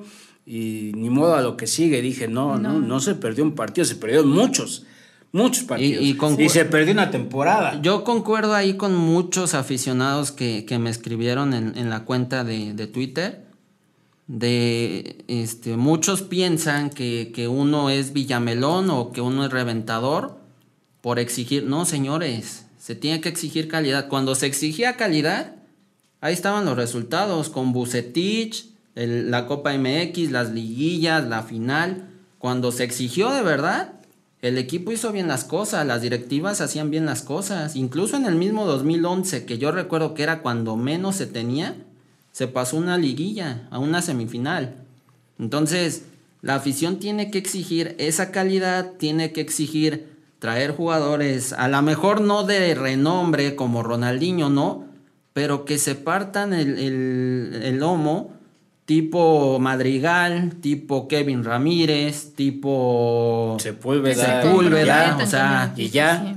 [0.48, 2.00] y ni modo a lo que sigue.
[2.00, 4.86] Dije, no, no, no, se perdió un partido, se perdió muchos.
[5.30, 6.02] Muchos partidos.
[6.02, 7.78] Y, se perdió una temporada.
[7.82, 13.44] Yo concuerdo ahí con muchos aficionados que, me escribieron en, la cuenta de, Twitter.
[14.26, 20.38] De este, muchos piensan que, que, uno es Villamelón o que uno es reventador
[21.02, 21.64] por exigir.
[21.64, 24.08] No, señores, se tiene que exigir calidad.
[24.08, 25.56] Cuando se exigía calidad,
[26.22, 32.08] ahí estaban los resultados con Bucetich, la Copa MX, las liguillas, la final.
[32.38, 33.92] Cuando se exigió de verdad,
[34.42, 37.76] el equipo hizo bien las cosas, las directivas hacían bien las cosas.
[37.76, 41.76] Incluso en el mismo 2011, que yo recuerdo que era cuando menos se tenía,
[42.32, 44.74] se pasó una liguilla, a una semifinal.
[45.38, 46.04] Entonces,
[46.42, 50.08] la afición tiene que exigir esa calidad, tiene que exigir
[50.38, 54.86] traer jugadores, a lo mejor no de renombre como Ronaldinho, ¿no?
[55.32, 58.37] Pero que se partan el, el, el lomo
[58.88, 66.34] tipo Madrigal, tipo Kevin Ramírez, tipo Sepúlveda, Sepúlveda o sea, y ya.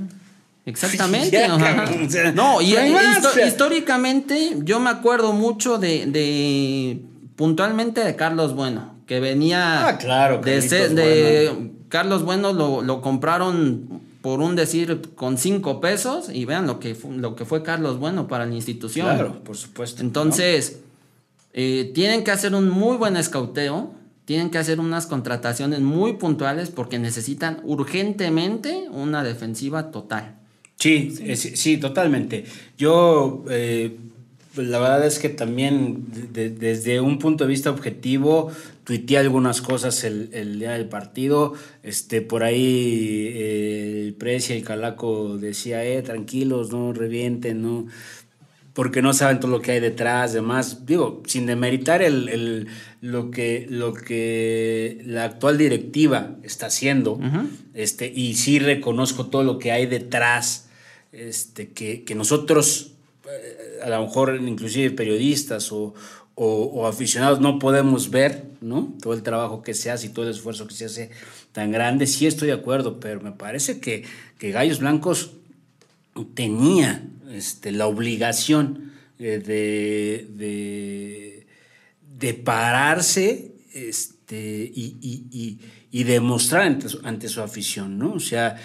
[0.66, 1.48] Exactamente.
[2.34, 2.76] no, y
[3.46, 7.00] históricamente yo me acuerdo mucho de,
[7.36, 14.40] puntualmente de Carlos Bueno, que venía ah, claro, de, de Carlos Bueno lo, compraron por
[14.40, 18.44] un decir con cinco pesos y vean lo que, lo que fue Carlos Bueno para
[18.44, 19.06] la institución.
[19.06, 20.02] Claro, por supuesto.
[20.02, 20.82] Entonces,
[21.52, 23.94] eh, tienen que hacer un muy buen escauteo,
[24.24, 30.36] tienen que hacer unas contrataciones muy puntuales porque necesitan urgentemente una defensiva total.
[30.76, 32.44] Sí, sí, totalmente.
[32.76, 33.96] Yo, eh,
[34.56, 38.50] la verdad es que también desde un punto de vista objetivo,
[38.84, 41.54] tuiteé algunas cosas el, día del partido.
[41.82, 47.86] Este, por ahí eh, el Precia y Calaco decía, eh, tranquilos, no revienten, no
[48.74, 50.86] porque no saben todo lo que hay detrás, demás.
[50.86, 52.68] Digo, sin demeritar el,
[53.00, 57.20] lo, que, lo que la actual directiva está haciendo,
[57.74, 60.68] este, y sí reconozco todo lo que hay detrás,
[61.12, 62.92] este, que, nosotros,
[63.28, 65.94] eh, a lo mejor inclusive periodistas o,
[66.86, 68.94] aficionados no podemos ver, ¿no?
[69.00, 71.10] Todo el trabajo que se hace y todo el esfuerzo que se hace
[71.52, 74.04] tan grande, sí estoy de acuerdo, pero me parece que,
[74.38, 75.32] que Gallos Blancos
[76.34, 81.46] tenía este, la obligación eh, de,
[82.18, 88.14] de, pararse este, y, demostrar ante su, afición, ¿no?
[88.14, 88.56] O sea,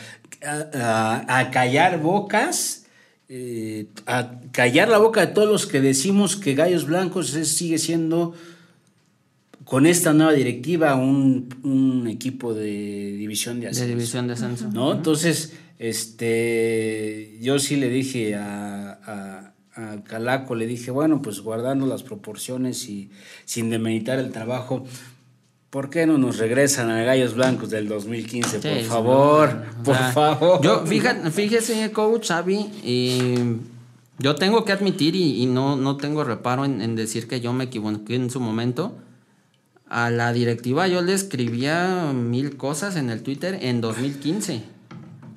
[0.44, 2.86] a, callar bocas,
[3.30, 8.34] eh, a callar la boca de todos los que decimos que Gallos Blancos sigue siendo
[9.68, 13.84] con esta nueva directiva un, equipo de división de ascenso.
[13.84, 14.70] De división de ascenso.
[14.72, 14.94] ¿no?
[14.94, 19.54] Entonces, este, yo sí le dije a, a,
[20.06, 23.12] Calaco, le dije, bueno, pues guardando las proporciones y
[23.46, 24.88] sin demeritar el trabajo,
[25.70, 28.58] ¿por qué no nos regresan a Gallos Blancos del 2015?
[28.58, 30.64] por favor, por favor.
[30.64, 33.36] Yo, fíjate, fíjese, coach Xavi, y
[34.18, 37.66] yo tengo que admitir, y, no, no tengo reparo en, en decir que yo me
[37.66, 38.98] equivoqué en su momento,
[39.88, 44.77] a la directiva yo le escribía mil cosas en el Twitter en 2015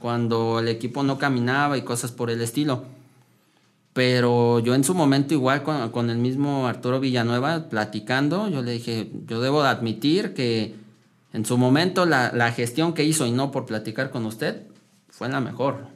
[0.01, 2.84] cuando el equipo no caminaba y cosas por el estilo.
[3.92, 9.11] Pero yo en su momento igual con, el mismo Arturo Villanueva platicando, yo le dije,
[9.26, 10.74] yo debo de admitir que
[11.32, 14.62] en su momento la, gestión que hizo y no por platicar con usted
[15.09, 15.88] fue la mejor.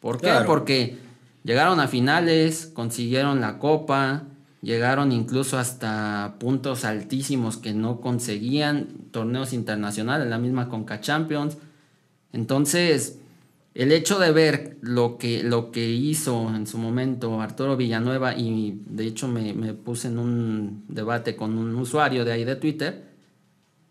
[0.00, 0.32] ¿Por qué?
[0.46, 0.98] Porque
[1.44, 4.22] llegaron a finales, consiguieron la copa,
[4.62, 11.58] llegaron incluso hasta puntos altísimos que no conseguían, torneos internacionales, la misma Conca Champions.
[12.32, 13.18] Entonces,
[13.74, 18.82] el hecho de ver lo que, lo que hizo en su momento Arturo Villanueva, y
[18.86, 23.10] de hecho me, puse en un debate con un usuario de ahí de Twitter,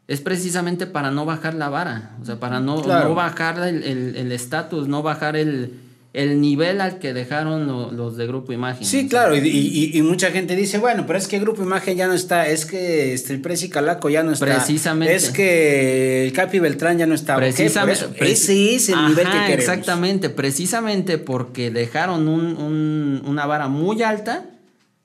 [0.07, 4.87] es precisamente para no bajar la vara, o sea, para no, no bajar el estatus,
[4.87, 8.85] no bajar el, el nivel al que dejaron los de Grupo Imagen.
[8.85, 12.47] Sí, claro, y, mucha gente dice, bueno, pero es que Grupo Imagen ya no está,
[12.47, 14.45] es que este, el Presi Calaco ya no está.
[14.45, 15.13] Precisamente.
[15.13, 17.35] Es que el Capi Beltrán ya no está.
[17.35, 18.31] Precisamente.
[18.31, 19.59] ese es el nivel que queremos.
[19.59, 24.45] Exactamente, precisamente porque dejaron un, una vara muy alta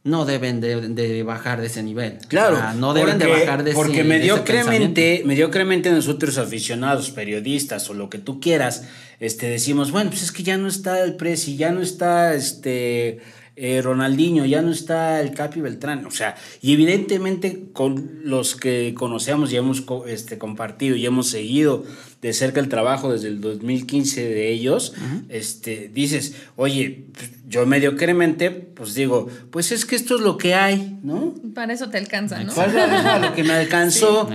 [0.05, 2.19] no deben de, bajar de ese nivel.
[2.29, 2.59] Claro.
[2.75, 8.19] no deben de bajar de ese Porque mediocremente, mediocremente nosotros aficionados, periodistas o lo que
[8.19, 8.85] tú quieras,
[9.19, 13.21] este, decimos, bueno, pues es que ya no está el Presi, ya no está este
[13.57, 16.05] eh, Ronaldinho, ya no está el Capi Beltrán.
[16.05, 21.85] O sea, y evidentemente con los que conocemos y hemos este, compartido y hemos seguido
[22.25, 24.95] de cerca el trabajo desde el 2015 de ellos,
[25.29, 27.05] este, dices, oye,
[27.47, 31.35] yo mediocremente, pues digo, pues es que esto es lo que hay, ¿no?
[31.55, 32.55] Para eso te alcanza, ¿no?
[32.55, 34.27] Para lo que me alcanzó.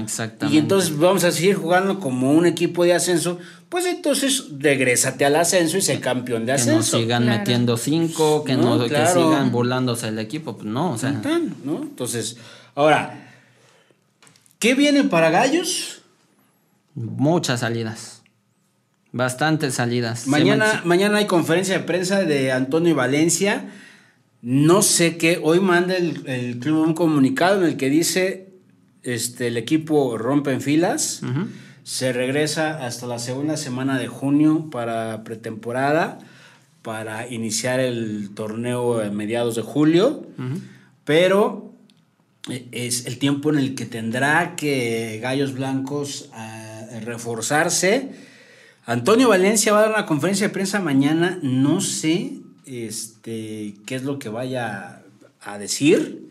[0.52, 5.38] Y entonces vamos a seguir jugando como un equipo de ascenso, pues entonces regrésate al
[5.38, 6.92] ascenso y sé campeón de ascenso.
[6.92, 10.98] Que no sigan metiendo cinco, que no, que sigan burlándose el equipo, pues no, o
[11.00, 11.10] sea.
[11.64, 11.82] ¿no?
[11.82, 12.38] Entonces,
[12.76, 13.32] ahora,
[14.60, 15.99] ¿qué viene para Gallos?
[17.00, 18.24] Muchas salidas.
[19.14, 20.28] Bastantes salidas.
[20.28, 23.70] Mañana, mañana hay conferencia de prensa de Antonio Valencia.
[24.42, 25.40] No sé qué.
[25.42, 28.50] Hoy manda el, club un comunicado en el que dice
[29.04, 31.22] este, el equipo rompe en filas.
[31.84, 36.20] Se regresa hasta la segunda semana de junio para pretemporada,
[36.82, 40.28] para iniciar el torneo a mediados de julio.
[41.06, 41.74] Pero
[42.50, 46.30] eh, es el tiempo en el que tendrá que Gallos Blancos
[47.02, 48.10] reforzarse.
[48.86, 51.40] Antonio Valencia va a dar una conferencia de prensa mañana.
[51.44, 52.34] No sé
[52.66, 55.04] este, qué es lo que vaya
[55.42, 56.30] a decir.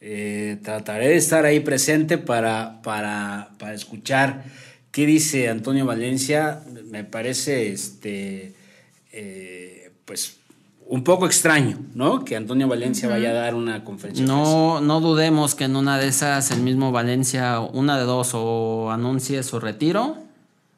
[0.00, 4.44] Eh, trataré de estar ahí presente para, para, escuchar
[4.90, 6.62] qué dice Antonio Valencia.
[6.86, 8.54] Me parece este,
[9.12, 10.39] eh, pues
[10.90, 12.24] un poco extraño, ¿no?
[12.24, 14.26] Que Antonio Valencia vaya a dar una conferencia.
[14.26, 18.90] No, no dudemos que en una de esas el mismo Valencia, una de dos, o
[18.90, 20.16] anuncie su retiro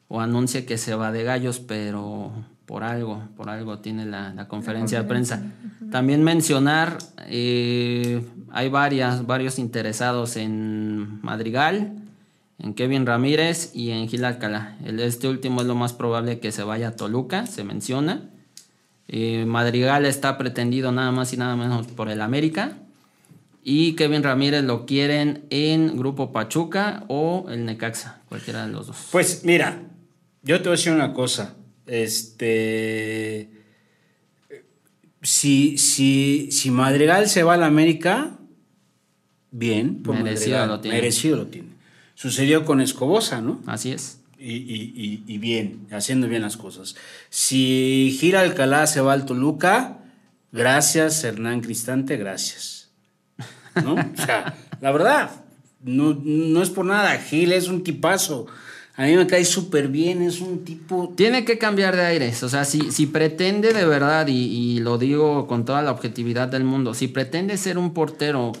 [0.07, 2.31] o anuncie que se va de gallos, pero
[2.67, 5.41] por algo, por algo tiene la, conferencia de prensa.
[5.89, 11.93] También mencionar, eh, hay varias, varios interesados en Madrigal,
[12.59, 14.77] en Kevin Ramírez y en Gil Alcalá.
[14.85, 18.29] Este último es lo más probable que se vaya a Toluca, se menciona.
[19.07, 22.77] Eh, Madrigal está pretendido nada más y nada menos por el América.
[23.63, 29.07] Y Kevin Ramírez lo quieren en Grupo Pachuca o el Necaxa, cualquiera de los dos.
[29.11, 29.81] Pues mira,
[30.41, 31.55] yo te voy a decir una cosa.
[31.85, 33.49] Este.
[35.21, 38.37] Si, si, si Madrigal se va al América,
[39.51, 40.03] bien.
[40.05, 40.97] merecido lo tiene.
[40.97, 41.69] Merecido lo tiene.
[42.15, 43.61] Sucedió con Escobosa, ¿no?
[43.65, 44.22] Así es.
[44.45, 46.95] Y, bien, haciendo bien las cosas.
[47.29, 49.99] Si Gira Alcalá se va al Toluca,
[50.51, 52.91] gracias Hernán Cristante, gracias.
[53.81, 53.93] ¿No?
[53.93, 55.31] O sea, la verdad,
[55.81, 58.47] no, no es por nada, Gil es un tipazo.
[58.95, 61.11] A mí me cae súper bien, es un tipo...
[61.15, 65.47] Tiene que cambiar de aires, o sea, si, si pretende de verdad, y, lo digo
[65.47, 68.51] con toda la objetividad del mundo, si pretende ser un portero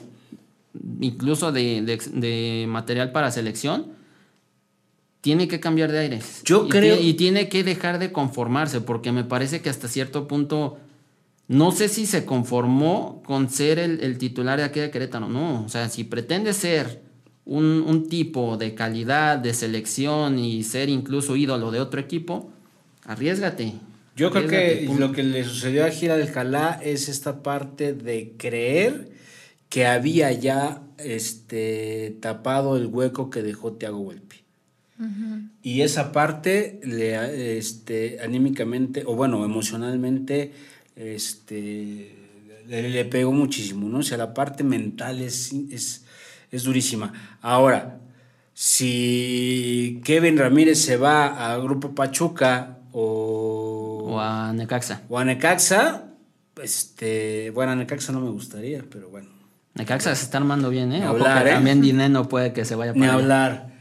[0.99, 3.93] incluso de, material para selección,
[5.23, 6.41] tiene que cambiar de aires.
[6.43, 6.99] Yo creo...
[6.99, 10.77] y tiene que dejar de conformarse, porque me parece que hasta cierto punto...
[11.47, 15.63] No sé si se conformó con ser el, el titular de aquí de Querétaro, no.
[15.63, 17.01] O sea, si pretende ser
[17.45, 22.51] un, tipo de calidad, de selección y ser incluso ídolo de otro equipo,
[23.05, 23.75] arriesgate.
[24.17, 29.09] Yo creo que lo que le sucedió a Gira Alcalá es esta parte de creer
[29.69, 33.99] que había ya este, tapado el hueco que dejó Tiago
[35.61, 40.53] Y esa parte le, este, anímicamente, o bueno, emocionalmente,
[40.95, 42.15] este,
[42.67, 43.99] le, pegó muchísimo, ¿no?
[43.99, 46.03] O sea, la parte mental es, es
[46.53, 47.11] es durísima.
[47.41, 47.97] Ahora,
[48.53, 55.01] si Kevin Ramírez se va a Grupo Pachuca o, o a Necaxa.
[55.09, 56.03] O a Necaxa,
[56.61, 59.29] este, bueno, a Necaxa no me gustaría, pero bueno.
[59.73, 61.03] Necaxa se está armando bien, ¿eh?
[61.03, 61.51] Hablar, ¿eh?
[61.53, 63.72] También Dineno puede que se vaya para Ni hablar.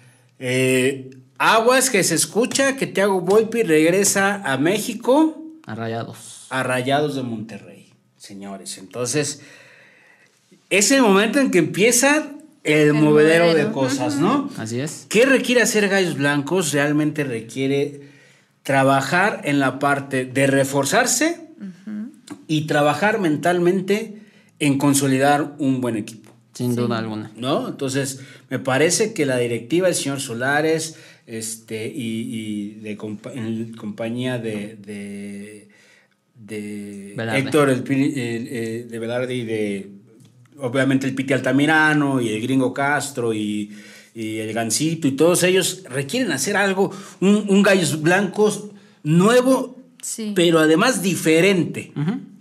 [0.45, 5.41] Eh, aguas que se escucha que Thiago Volpi regresa a México.
[5.65, 6.49] A Rayados.
[6.51, 8.77] A Rayados de Monterrey, señores.
[8.79, 9.41] Entonces,
[10.69, 12.33] es el momento en que empieza
[12.65, 14.51] el, movedero, de cosas, ¿no?
[14.59, 15.07] Así es.
[15.09, 16.73] ¿Qué requiere hacer Gallos Blancos?
[16.73, 18.09] Realmente requiere
[18.65, 21.41] trabajar en la parte de reforzarse
[22.49, 24.23] y trabajar mentalmente
[24.59, 26.22] en consolidar un buen equipo.
[26.53, 27.31] Sin duda alguna.
[27.37, 27.69] ¿No?
[27.69, 30.97] Entonces, me parece que la directiva del señor Solares
[31.27, 32.99] este, y, de
[33.35, 35.69] en compañía de, de,
[36.35, 39.91] de Héctor el, de Velarde y de
[40.59, 43.71] obviamente el Piti Altamirano y el Gringo Castro y,
[44.15, 46.91] el Gancito y todos ellos requieren hacer algo,
[47.21, 48.65] un, Gallos Blancos
[49.03, 49.79] nuevo,
[50.35, 51.93] pero además diferente,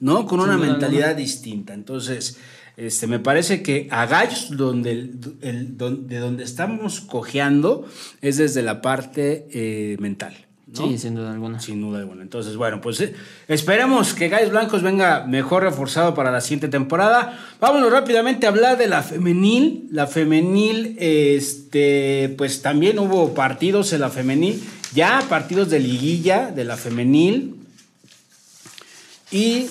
[0.01, 0.25] ¿no?
[0.25, 1.73] Con una mentalidad distinta.
[1.73, 2.37] Entonces,
[2.77, 7.87] este, me parece que a Gallos, donde, el, de donde estamos cojeando,
[8.21, 10.35] es desde la parte eh, mental.
[10.73, 11.59] Sí, sin duda alguna.
[11.59, 12.21] Sin duda alguna.
[12.21, 13.13] Entonces, bueno, pues eh,
[13.49, 17.37] esperemos que Gallos Blancos venga mejor reforzado para la siguiente temporada.
[17.59, 19.89] Vámonos rápidamente a hablar de la femenil.
[19.91, 24.63] La femenil, este, pues también hubo partidos en la femenil,
[24.93, 27.55] ya partidos de liguilla de la femenil.
[29.29, 29.67] Y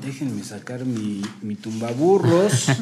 [0.00, 2.66] déjenme sacar mi, mi tumbaburros.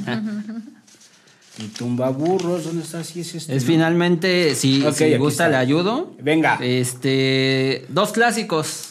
[1.58, 3.04] Y tumba burros, ¿dónde está?
[3.04, 3.54] Sí, es este.
[3.54, 4.82] Es finalmente, si,
[5.18, 6.14] gusta, le ayudo.
[6.22, 6.58] Venga.
[6.62, 8.86] Este, dos clásicos.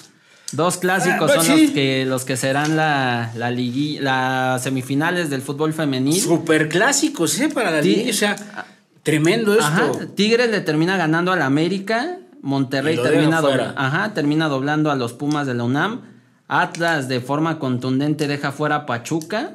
[0.51, 5.41] Dos clásicos ah, pues son los, que, los que serán la, la las semifinales del
[5.41, 6.19] fútbol femenil.
[6.19, 7.49] Super clásicos, ¿eh?
[7.49, 8.09] Para la liguilla.
[8.09, 8.35] O sea,
[9.03, 9.65] tremendo esto.
[9.65, 12.17] Ajá, Tigres le termina ganando al América.
[12.41, 13.39] Monterrey termina,
[13.75, 16.01] ajá, termina doblando a los Pumas de la UNAM.
[16.49, 19.53] Atlas de forma contundente deja fuera a Pachuca.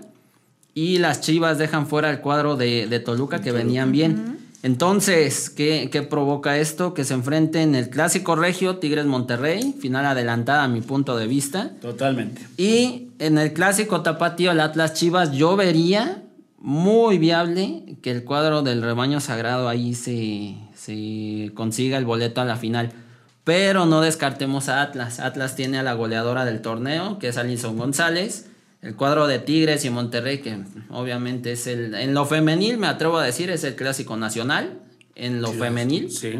[0.73, 4.39] Y las Chivas dejan fuera el cuadro de, Toluca que venían bien.
[4.63, 6.95] Entonces, ¿qué, provoca esto?
[6.95, 11.73] Que se enfrenten el clásico regio Tigres Monterrey, final adelantada a mi punto de vista.
[11.81, 12.41] Totalmente.
[12.57, 16.23] Y en el clásico tapatío, el Atlas Chivas, yo vería
[16.59, 22.45] muy viable que el cuadro del rebaño sagrado ahí se, se consiga el boleto a
[22.47, 22.91] la final.
[23.45, 25.21] Pero no descartemos a Atlas.
[25.21, 28.47] Atlas tiene a la goleadora del torneo, que es Alison González
[28.85, 30.59] el cuadro de Tigres y Monterrey, que
[30.91, 31.95] obviamente es el.
[31.95, 34.79] En lo femenil, me atrevo a decir, es el clásico nacional.
[35.15, 36.11] En lo femenil.
[36.11, 36.35] Sí.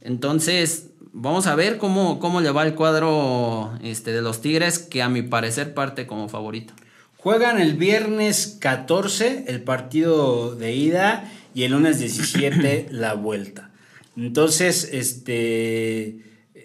[0.00, 5.02] Entonces, vamos a ver cómo, cómo le va el cuadro este, de los Tigres, que
[5.02, 6.72] a mi parecer parte como favorito.
[7.16, 13.70] Juegan el viernes 14 el partido de ida y el lunes 17 la vuelta.
[14.16, 16.20] Entonces, este,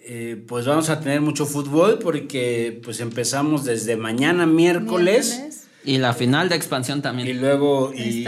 [0.06, 5.66] eh, pues vamos a tener mucho fútbol porque pues empezamos desde mañana miércoles.
[5.82, 7.28] Y la final de expansión también.
[7.28, 8.24] Y luego, y,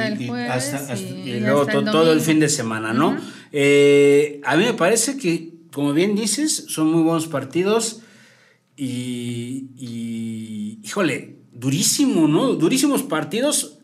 [1.41, 3.16] luego todo el fin de semana, ¿no?
[3.53, 8.01] Eh, a mí me parece que, como bien dices, son muy buenos partidos
[8.77, 12.55] y, y híjole, durísimo, ¿no?
[12.55, 13.79] Durísimos partidos.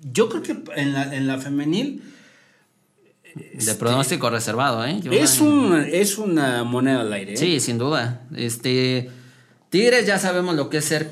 [0.00, 2.02] Yo creo que en la, en la femenil
[3.34, 5.00] de este, pronóstico reservado, ¿eh?
[5.10, 7.34] es, un, es una moneda al aire.
[7.34, 7.36] ¿eh?
[7.36, 8.22] Sí, sin duda.
[8.36, 9.10] Este.
[9.70, 11.10] Tigres ya sabemos lo que es ser,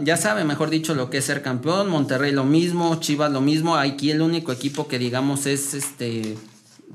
[0.00, 1.88] ya sabe, mejor dicho, lo que es ser campeón.
[1.88, 3.76] Monterrey lo mismo, Chivas lo mismo.
[3.76, 6.36] Aquí el único equipo que digamos es este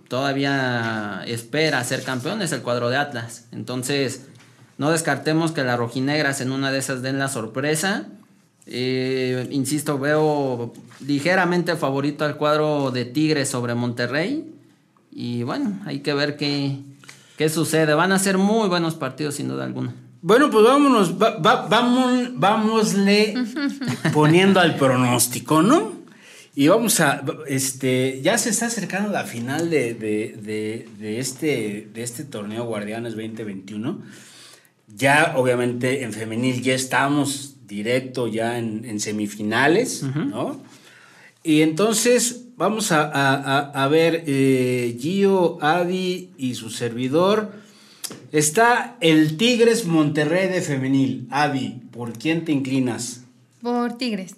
[0.07, 3.47] todavía espera ser campeón es el cuadro de Atlas.
[3.51, 4.23] Entonces,
[4.77, 8.07] no descartemos que las rojinegras en una de esas den la sorpresa.
[8.67, 10.73] Eh, insisto, veo
[11.05, 14.53] ligeramente favorito al cuadro de Tigres sobre Monterrey.
[15.11, 16.77] Y bueno, hay que ver qué,
[17.37, 17.93] qué sucede.
[17.93, 19.93] Van a ser muy buenos partidos, sin duda alguna.
[20.21, 23.33] Bueno, pues vámonos, vamos, vámosle
[24.13, 26.01] poniendo al pronóstico, ¿no?
[26.53, 32.23] Y vamos a, este, ya se está acercando la final de, de, este, de este
[32.25, 34.01] torneo Guardianes 2021.
[34.93, 40.61] Ya, obviamente, en femenil ya estamos directo ya en, semifinales, ¿no?
[41.41, 47.53] Y entonces vamos a, ver eh, Gio, Adi y su servidor.
[48.31, 51.27] Está el Tigres Monterrey de femenil.
[51.31, 53.23] Avi, ¿por quién te inclinas?
[53.63, 54.35] Por Tigres.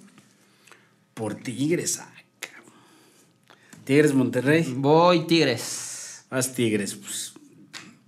[1.13, 2.01] Por Tigres.
[3.83, 4.73] Tigres Monterrey.
[4.73, 6.23] Voy Tigres.
[6.29, 6.95] Vas Tigres.
[6.95, 7.33] Pues,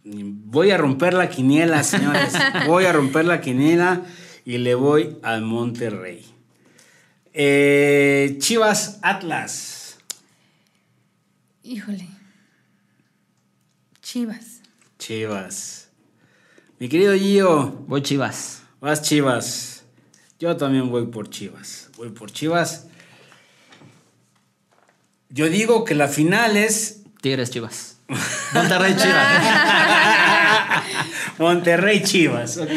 [0.05, 2.31] voy a romper la quiniela, señores.
[2.67, 4.05] voy a romper la quiniela
[4.45, 6.25] y le voy al Monterrey.
[7.33, 9.74] Eh, Chivas Atlas.
[11.65, 12.07] Híjole.
[13.99, 14.61] Chivas.
[14.99, 15.89] Chivas.
[16.77, 17.83] Mi querido Gio.
[17.87, 18.61] Voy Chivas.
[18.79, 19.83] Vas Chivas.
[20.39, 21.89] Yo también voy por Chivas.
[21.97, 22.85] Voy por Chivas.
[25.29, 27.01] Yo digo que la final es.
[27.19, 27.97] Tigres Chivas.
[28.53, 29.41] Monterrey Chivas.
[31.39, 32.69] Monterrey Chivas, ¿ok?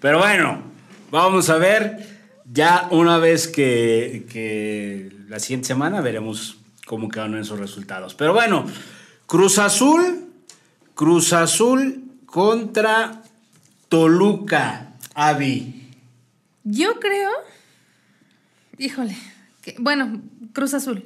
[0.00, 0.62] Pero bueno,
[1.10, 1.98] vamos a ver.
[2.50, 6.61] Ya una vez que, la siguiente semana veremos
[6.92, 8.14] cómo quedan esos resultados.
[8.14, 8.66] Pero bueno,
[9.24, 10.26] Cruz Azul,
[10.94, 13.22] Cruz Azul contra
[13.88, 15.88] Toluca, Avi.
[16.64, 17.30] Yo creo,
[18.76, 19.16] híjole,
[19.78, 20.20] bueno,
[20.52, 21.02] Cruz Azul.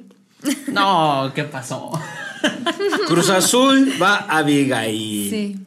[0.67, 1.89] No, ¿qué pasó?
[3.07, 5.29] Cruz Azul va a Abigail.
[5.29, 5.57] Sí.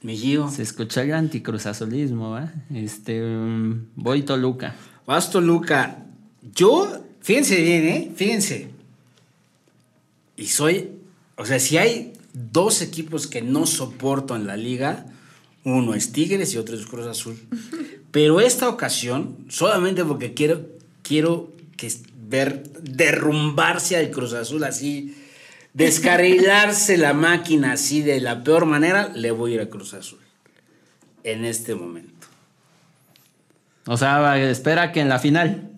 [0.00, 0.16] Mi
[0.48, 2.48] Se escucha el anticruzazulismo, ¿eh?
[2.72, 4.74] Este, um, voy Toluca.
[5.06, 5.98] Vas Toluca.
[6.54, 8.12] Yo, fíjense bien, ¿eh?
[8.16, 8.75] Fíjense.
[10.36, 10.90] Y soy,
[11.36, 15.06] o sea, si hay dos equipos que no soporto en la liga,
[15.64, 17.38] uno es Tigres y otro es Cruz Azul.
[18.10, 20.66] Pero esta ocasión, solamente porque quiero,
[21.02, 21.92] quiero que
[22.28, 25.16] ver derrumbarse al Cruz Azul así,
[25.74, 30.20] descarrilarse la máquina así de la peor manera, le voy a ir a Cruz Azul.
[31.24, 32.26] En este momento.
[33.86, 35.70] O sea, espera que en la final.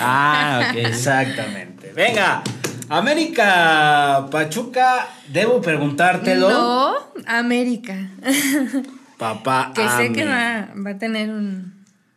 [0.00, 0.76] Ah, ok.
[0.78, 1.92] Exactamente.
[1.94, 2.42] Venga,
[2.88, 6.94] América Pachuca, debo preguntarte,lo No,
[7.26, 8.10] América.
[9.18, 9.72] Papá.
[9.74, 11.74] que sé que va, a tener un.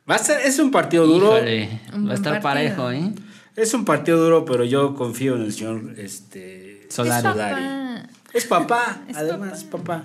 [0.10, 1.32] Va a ser, es un partido duro.
[1.32, 3.14] va a estar parejo, ¿eh?
[3.56, 7.28] Es un partido duro, pero yo confío en el señor este, Solari.
[8.34, 8.98] Es papá.
[9.04, 10.04] Es papá, además, papá.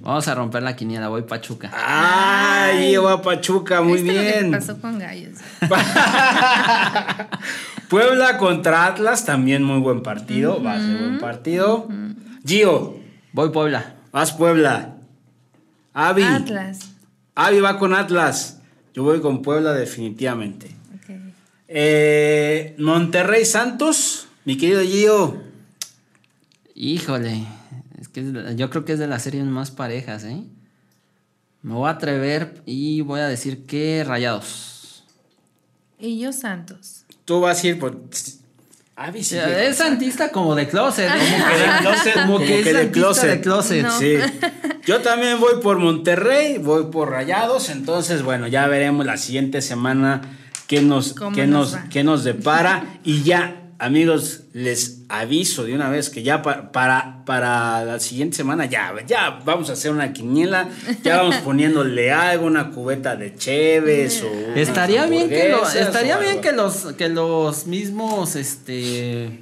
[0.00, 1.70] Vamos a romper la quiniela, voy Pachuca.
[1.72, 3.82] ¡Ay, va Pachuca!
[3.82, 4.50] Muy bien.
[4.50, 5.38] pasó con Gallos.
[7.92, 10.62] Puebla contra Atlas, también muy buen partido.
[10.62, 11.88] Va a ser buen partido.
[12.44, 12.96] Gio.
[13.32, 13.94] Voy Puebla.
[14.10, 14.96] Vas Puebla.
[15.92, 16.22] Avi.
[16.22, 16.92] Atlas.
[17.34, 18.60] Avi va con Atlas.
[18.94, 20.70] Yo voy con Puebla definitivamente.
[21.68, 25.42] Eh, Monterrey Santos, mi querido Gio.
[26.74, 27.46] Híjole
[28.56, 30.42] yo creo que es de las series más parejas, ¿eh?
[31.62, 35.04] Me voy a atrever y voy a decir que Rayados.
[35.98, 37.01] Y yo Santos.
[37.24, 38.00] Tú vas a ir por...
[38.94, 41.08] Ah, es santista como de closet.
[41.08, 42.14] Como que de closet.
[42.14, 43.88] Como, que, es de closet.
[43.98, 44.16] Sí.
[44.86, 47.70] Yo también voy por Monterrey, voy por Rayados.
[47.70, 50.20] Entonces, bueno, ya veremos la siguiente semana
[50.66, 52.84] qué nos, qué nos, qué nos depara.
[53.02, 58.66] Y ya amigos, les aviso de una vez que ya para, para la siguiente semana
[58.66, 60.68] ya, ya vamos a hacer una quiniela,
[61.02, 66.52] ya vamos poniéndole algo, una cubeta de cheves o estaría bien que estaría bien que
[66.52, 69.40] los que los mismos este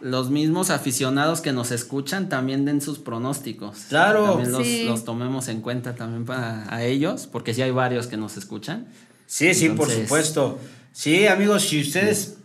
[0.00, 3.80] los mismos aficionados que nos escuchan también den sus pronósticos.
[3.90, 4.24] Claro.
[4.24, 8.16] También los, los tomemos en cuenta también para a ellos, porque sí hay varios que
[8.16, 8.86] nos escuchan.
[9.26, 10.58] Sí, sí, por supuesto.
[10.92, 12.38] Sí, amigos, si ustedes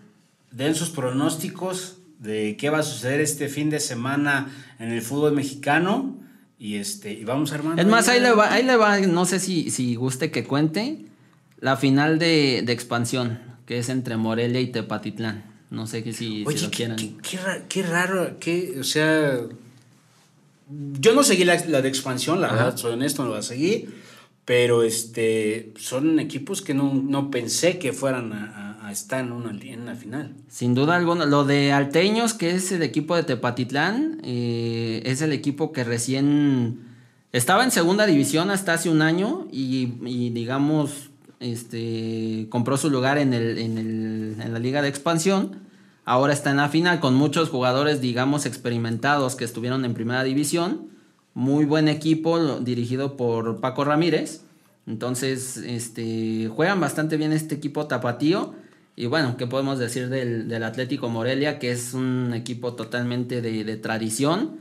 [0.56, 4.49] den sus pronósticos de qué va a suceder este fin de semana
[4.80, 6.18] en el fútbol mexicano
[6.58, 7.82] y este y vamos armando.
[7.82, 11.06] Es más, ahí le va, ahí le va, no sé si, si guste que cuente
[11.60, 15.56] la final de, de expansión, que es entre Morelia y Tepatitlán.
[15.70, 16.97] No sé que si, lo quieran.
[17.68, 19.39] Qué, raro, qué, o sea,
[20.99, 23.89] yo no seguí la, de expansión, la verdad, soy honesto, no la seguí,
[24.45, 29.96] pero este, son equipos que no, pensé que fueran a, estar en una, en una
[29.96, 30.34] final.
[30.48, 35.34] Sin duda alguna, lo de Alteños, que es el equipo de Tepatitlán, eh, es el
[35.34, 36.80] equipo que recién
[37.32, 39.88] estaba en segunda división hasta hace un año y,
[40.30, 41.10] digamos
[41.40, 45.60] este, compró su lugar en, en, el, en la liga de expansión.
[46.06, 50.88] Ahora está en la final con muchos jugadores, digamos, experimentados que estuvieron en primera división.
[51.34, 54.42] Muy buen equipo dirigido por Paco Ramírez.
[54.88, 58.54] Entonces, este, juegan bastante bien este equipo tapatío.
[58.96, 61.60] Y bueno, ¿qué podemos decir del, del Atlético Morelia?
[61.60, 64.58] Que es un equipo totalmente de, de tradición.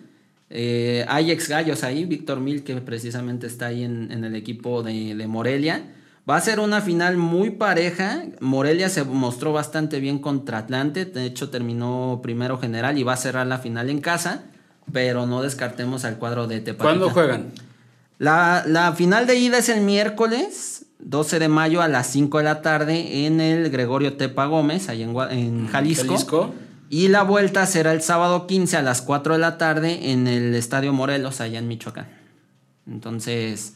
[0.51, 4.82] Eh, hay ex gallos ahí, Víctor Mil, que precisamente está ahí en, en el equipo
[4.82, 5.82] de, de Morelia.
[6.28, 8.24] Va a ser una final muy pareja.
[8.41, 11.05] Morelia se mostró bastante bien contra Atlante.
[11.05, 14.45] De hecho, terminó primero general y va a cerrar la final en casa.
[14.93, 16.82] Pero no descartemos al cuadro de Tepatita.
[16.82, 17.53] ¿Cuándo juegan?
[18.18, 22.62] La, final de ida es el miércoles 12 de mayo a las 5 de la
[22.62, 26.07] tarde en el Gregorio Tepa Gómez, ahí en, en Jalisco.
[26.07, 26.55] Jalisco.
[26.90, 30.55] Y la vuelta será el sábado 15 a las 4 de la tarde en el
[30.55, 32.07] Estadio Morelos, allá en Michoacán.
[32.86, 33.74] Entonces,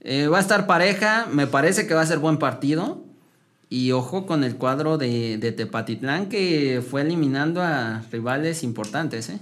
[0.00, 3.04] eh, va a estar pareja, me parece que va a ser buen partido.
[3.68, 9.28] Y ojo con el cuadro de, Tepatitlán que fue eliminando a rivales importantes.
[9.28, 9.40] ¿eh?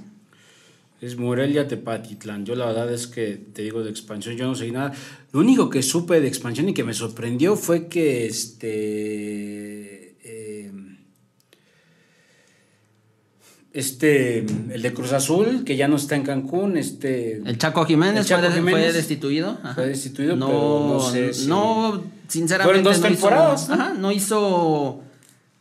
[1.05, 2.47] Es Morelia Tepatitlán.
[2.47, 4.93] Yo la verdad es que te digo de expansión, yo no sé nada.
[5.33, 10.05] Lo único que supe de expansión y que me sorprendió fue que este
[13.75, 17.43] este, el de Cruz Azul, que ya no está en Cancún, este...
[17.45, 19.59] El Chaco Jiménez, fue, destituido.
[19.75, 23.95] Fue destituido, no, pero no sé No, sinceramente dos no temporadas, hizo, ¿no?
[23.95, 25.03] no hizo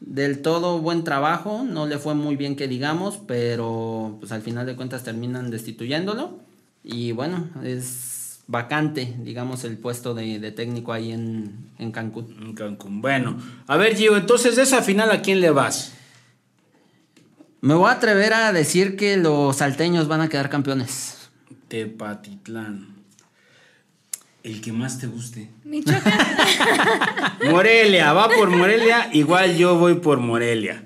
[0.05, 4.65] del todo buen trabajo, no le fue muy bien que digamos, pero pues al final
[4.65, 6.39] de cuentas terminan destituyéndolo
[6.83, 12.35] y bueno, es vacante, digamos, el puesto de, de técnico ahí en, en Cancún.
[12.41, 13.37] En Cancún, bueno.
[13.67, 15.93] A ver, Gio, entonces de esa final, ¿a quién le vas?
[17.61, 21.29] Me voy a atrever a decir que los salteños van a quedar campeones.
[21.69, 22.92] Tepatitlán.
[24.43, 25.49] El que más te guste.
[25.63, 26.19] Michoacán.
[27.49, 30.83] Morelia, va por Morelia, igual yo voy por Morelia.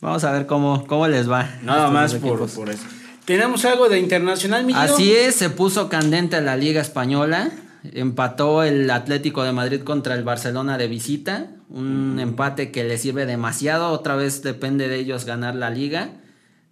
[0.00, 1.50] Vamos a ver cómo, cómo les va.
[1.62, 2.84] Nada más por, eso.
[3.26, 7.50] ¿Tenemos algo de internacional, mi Así es, se puso candente la Liga Española.
[7.92, 11.48] Empató el Atlético de Madrid contra el Barcelona de visita.
[11.68, 13.90] Un empate que le sirve demasiado.
[13.90, 16.10] Otra vez depende de ellos ganar la liga.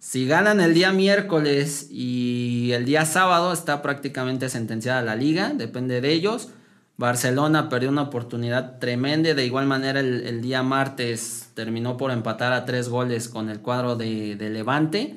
[0.07, 5.53] Si ganan el día miércoles y el día sábado está prácticamente sentenciada la liga.
[5.55, 6.49] Depende de ellos.
[6.95, 9.33] Barcelona perdió una oportunidad tremenda.
[9.33, 13.95] De igual manera el, día martes terminó por empatar a tres goles con el cuadro
[13.95, 15.15] de, Levante.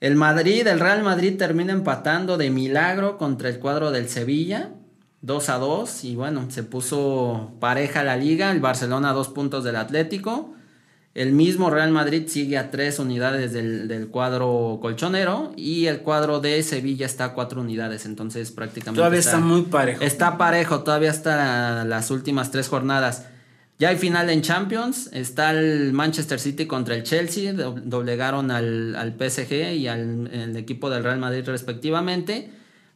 [0.00, 4.68] El Madrid, el Real Madrid termina empatando de milagro contra el cuadro del Sevilla.
[5.22, 9.76] 2 a 2 y bueno, se puso pareja la liga, el Barcelona dos puntos del
[9.76, 10.54] Atlético,
[11.14, 16.60] el mismo Real Madrid sigue a tres unidades del, cuadro colchonero y el cuadro de
[16.64, 18.98] Sevilla está a cuatro unidades, entonces prácticamente...
[18.98, 20.02] Todavía está, muy parejo.
[20.02, 23.26] Está parejo, todavía hasta las últimas tres jornadas.
[23.78, 29.12] Ya hay final en Champions, está el Manchester City contra el Chelsea, doblegaron al, al
[29.12, 32.50] PSG y al equipo del Real Madrid respectivamente.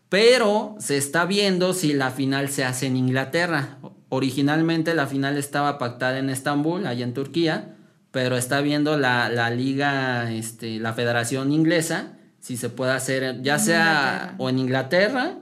[0.08, 3.78] Pero se está viendo si la final se hace en Inglaterra.
[4.08, 7.74] Originalmente la final estaba pactada en Estambul, allá en Turquía,
[8.10, 13.58] pero está viendo la, la liga, este, la Federación Inglesa, si se puede hacer ya
[13.58, 15.36] sea o en Inglaterra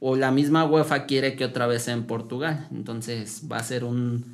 [0.00, 2.66] o la misma UEFA quiere que otra vez sea en Portugal.
[2.72, 4.24] Entonces va a ser un,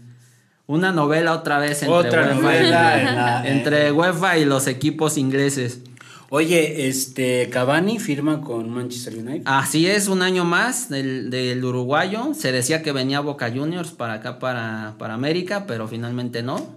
[0.67, 5.81] una novela otra vez entre, UEFA, entre UEFA y los equipos ingleses.
[6.29, 9.43] Oye, este Cavani firma con Manchester United.
[9.45, 12.35] Así es, un año más del, uruguayo.
[12.35, 16.75] Se decía que venía Boca Juniors para acá, para, para América, pero finalmente no.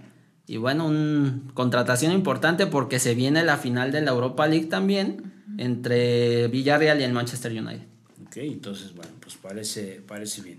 [0.50, 5.32] Y bueno, una contratación importante porque se viene la final de la Europa League también
[5.58, 7.86] entre Villarreal y el Manchester United.
[8.26, 10.58] Ok, entonces, bueno, pues parece, parece bien.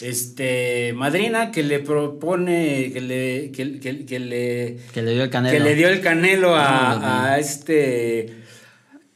[0.00, 5.56] este Madrina que le propone que le que, le que le dio el canelo.
[5.56, 8.34] que le dio el canelo a, este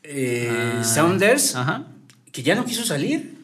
[0.04, 1.56] eh, ah, Saunders
[2.30, 3.34] que ya no quiso salir.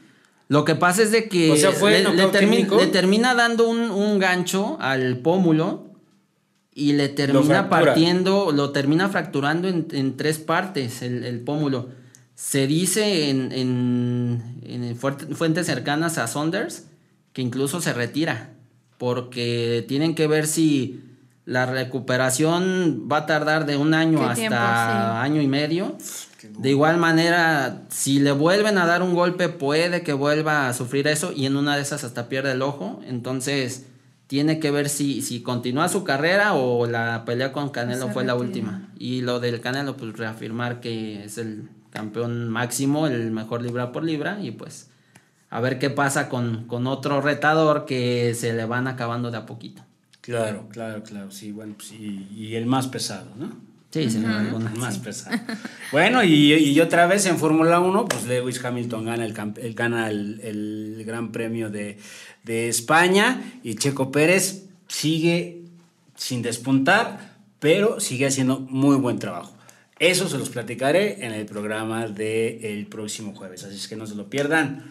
[0.47, 5.90] Lo que pasa es de que le, termina dando un, gancho al pómulo
[6.81, 11.91] y le termina partiendo, lo termina fracturando en, tres partes el, pómulo.
[12.35, 16.87] Se dice en, en fuentes cercanas a Saunders
[17.35, 18.55] que incluso se retira,
[18.97, 21.05] porque tienen que ver si
[21.45, 25.97] la recuperación va a tardar de un año hasta año y medio.
[26.59, 31.07] De igual manera, si le vuelven a dar un golpe, puede que vuelva a sufrir
[31.09, 33.01] eso y en una de esas hasta pierde el ojo.
[33.07, 33.87] Entonces,
[34.31, 38.37] tiene que ver si, si continúa su carrera o la pelea con Canelo fue la
[38.37, 38.89] última.
[38.97, 44.05] Y lo del Canelo, pues reafirmar que es el campeón máximo, el mejor libra por
[44.05, 44.89] libra y pues
[45.51, 49.83] a ver qué pasa con, otro retador que se le van acabando de a poquito.
[50.21, 53.51] Claro, claro, claro, sí, bueno, pues, y, el más pesado, ¿no?
[53.91, 55.37] Sí, sí, el más pesado.
[55.91, 61.33] bueno, y, otra vez en Fórmula 1, pues Lewis Hamilton gana el, gana el, Gran
[61.33, 61.99] Premio de,
[62.45, 65.63] de España y Checo Pérez sigue
[66.15, 69.57] sin despuntar, pero sigue haciendo muy buen trabajo.
[69.99, 74.15] Eso se los platicaré en el programa del próximo jueves, así es que no se
[74.15, 74.85] lo pierdan.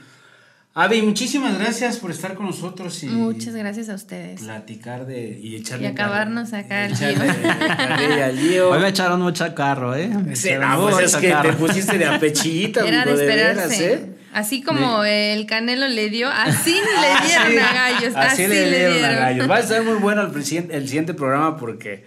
[0.82, 3.04] Avi, muchísimas gracias por estar con nosotros.
[3.04, 4.40] Y Muchas gracias a ustedes.
[4.40, 5.38] Platicar de.
[5.38, 5.84] Y echarle.
[5.84, 8.70] Y acabarnos acá al lío.
[8.70, 10.10] Hoy me echaron mucho carro, ¿eh?
[10.36, 12.80] Sí, pues es que te pusiste de apechito.
[12.86, 13.94] Era de esperarse.
[13.94, 14.16] ¿eh?
[14.32, 16.72] Así como el Canelo le dio, así
[17.02, 18.14] le dieron a Gallos.
[18.16, 19.50] Así, le, dieron, a Gallos.
[19.50, 22.06] Va a estar muy bueno el, el siguiente programa porque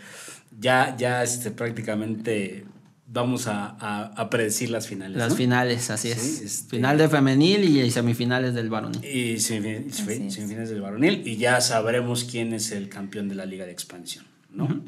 [0.58, 2.64] ya, ya este, prácticamente
[3.12, 5.16] vamos a, predecir las finales.
[5.16, 6.40] Las finales, así es.
[6.40, 9.04] Este, Final de femenil y semifinales del varonil.
[9.04, 13.72] Y semifinales del varonil y ya sabremos quién es el campeón de la liga de
[13.72, 14.82] expansión, ¿no?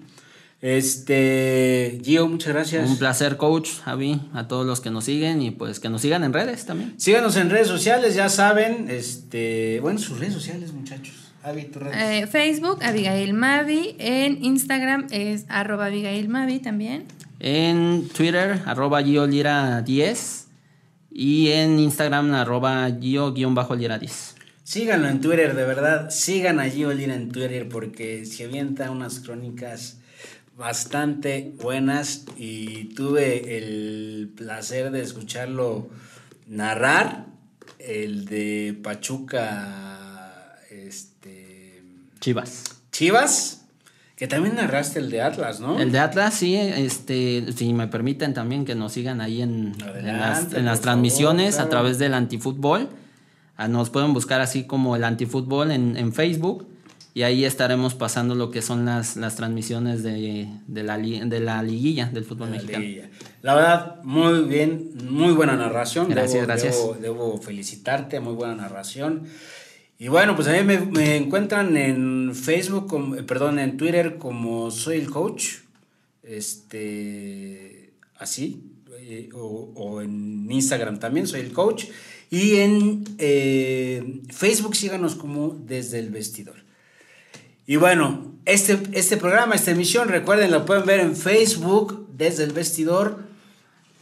[0.63, 2.89] Este, Gio, muchas gracias.
[2.89, 6.25] Un placer, coach, Javi, a todos los que nos siguen y pues que nos sigan
[6.25, 6.95] en redes también.
[6.97, 11.33] Síganos en redes sociales, ya saben, este, bueno, sus redes sociales, muchachos.
[11.43, 11.97] Javi, tu redes.
[11.99, 17.05] Eh, Facebook, Abigail Mavi, en Instagram es arroba Abigail Mavi también.
[17.47, 20.47] En Twitter, arroba Giolira10.
[21.11, 24.33] Y en Instagram, arroba Gio-Lira10.
[24.63, 26.09] Síganlo en Twitter, de verdad.
[26.09, 29.99] Sigan a Gio Lira en Twitter porque se avienta unas crónicas
[30.57, 35.91] bastante buenas y tuve el placer de escucharlo
[36.47, 37.27] narrar
[37.79, 41.83] el de Pachuca este
[42.21, 42.65] Chivas.
[42.91, 43.64] Chivas
[44.17, 45.81] que también narraste el de Atlas, ¿no?
[45.81, 50.65] El de Atlas, sí, este, si me permiten también que nos sigan ahí en, en
[50.67, 52.89] las, transmisiones a través del antifútbol.
[53.57, 56.67] Ah, nos pueden buscar así como el antifútbol en, en Facebook
[57.15, 61.63] y ahí estaremos pasando lo que son las, las transmisiones de, de, la, de la
[61.63, 62.85] liguilla del fútbol mexicano.
[63.41, 66.09] La verdad, muy bien, muy buena narración.
[66.09, 66.77] Gracias, gracias.
[66.77, 69.29] Debo, debo felicitarte, muy buena narración.
[70.05, 74.99] Y bueno, pues a mí me, encuentran en Facebook, eh, perdón, en Twitter como soy
[74.99, 75.61] el coach,
[76.23, 78.65] este, así,
[78.99, 81.87] eh, o, en Instagram también soy el coach,
[82.31, 86.57] y en eh, Facebook síganos como desde el vestidor.
[87.67, 92.53] Y bueno, este, este programa, esta emisión, recuerden, lo pueden ver en Facebook desde el
[92.53, 93.21] vestidor,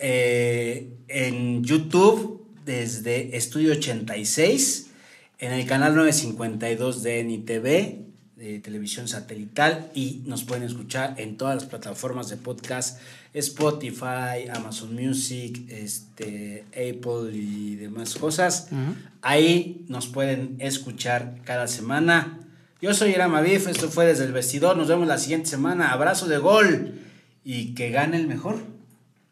[0.01, 4.89] en YouTube desde Estudio 86
[5.43, 7.63] en el canal 952 de NITV,
[8.37, 13.01] de televisión satelital, y nos pueden escuchar en todas las plataformas de podcast,
[13.35, 18.69] Spotify, Amazon Music, este, Apple y demás cosas.
[19.21, 22.39] Ahí nos pueden escuchar cada semana.
[22.81, 26.29] Yo soy Irama Bif, esto fue desde el vestidor, nos vemos la siguiente semana, abrazo
[26.29, 27.01] de gol
[27.43, 28.59] y que gane el mejor.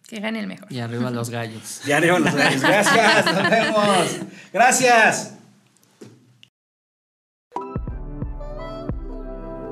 [0.09, 0.73] Que gane el mejor.
[0.73, 1.83] Y arriba los gallos.
[1.87, 2.63] Y arriba los gallos.
[2.63, 4.17] Gracias, nos vemos.
[4.53, 5.40] Gracias.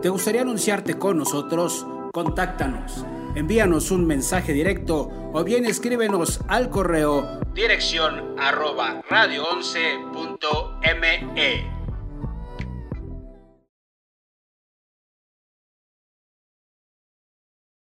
[0.03, 1.87] ¿Te gustaría anunciarte con nosotros?
[2.13, 3.05] Contáctanos.
[3.35, 11.78] Envíanos un mensaje directo o bien escríbenos al correo dirección arroba radio11.me.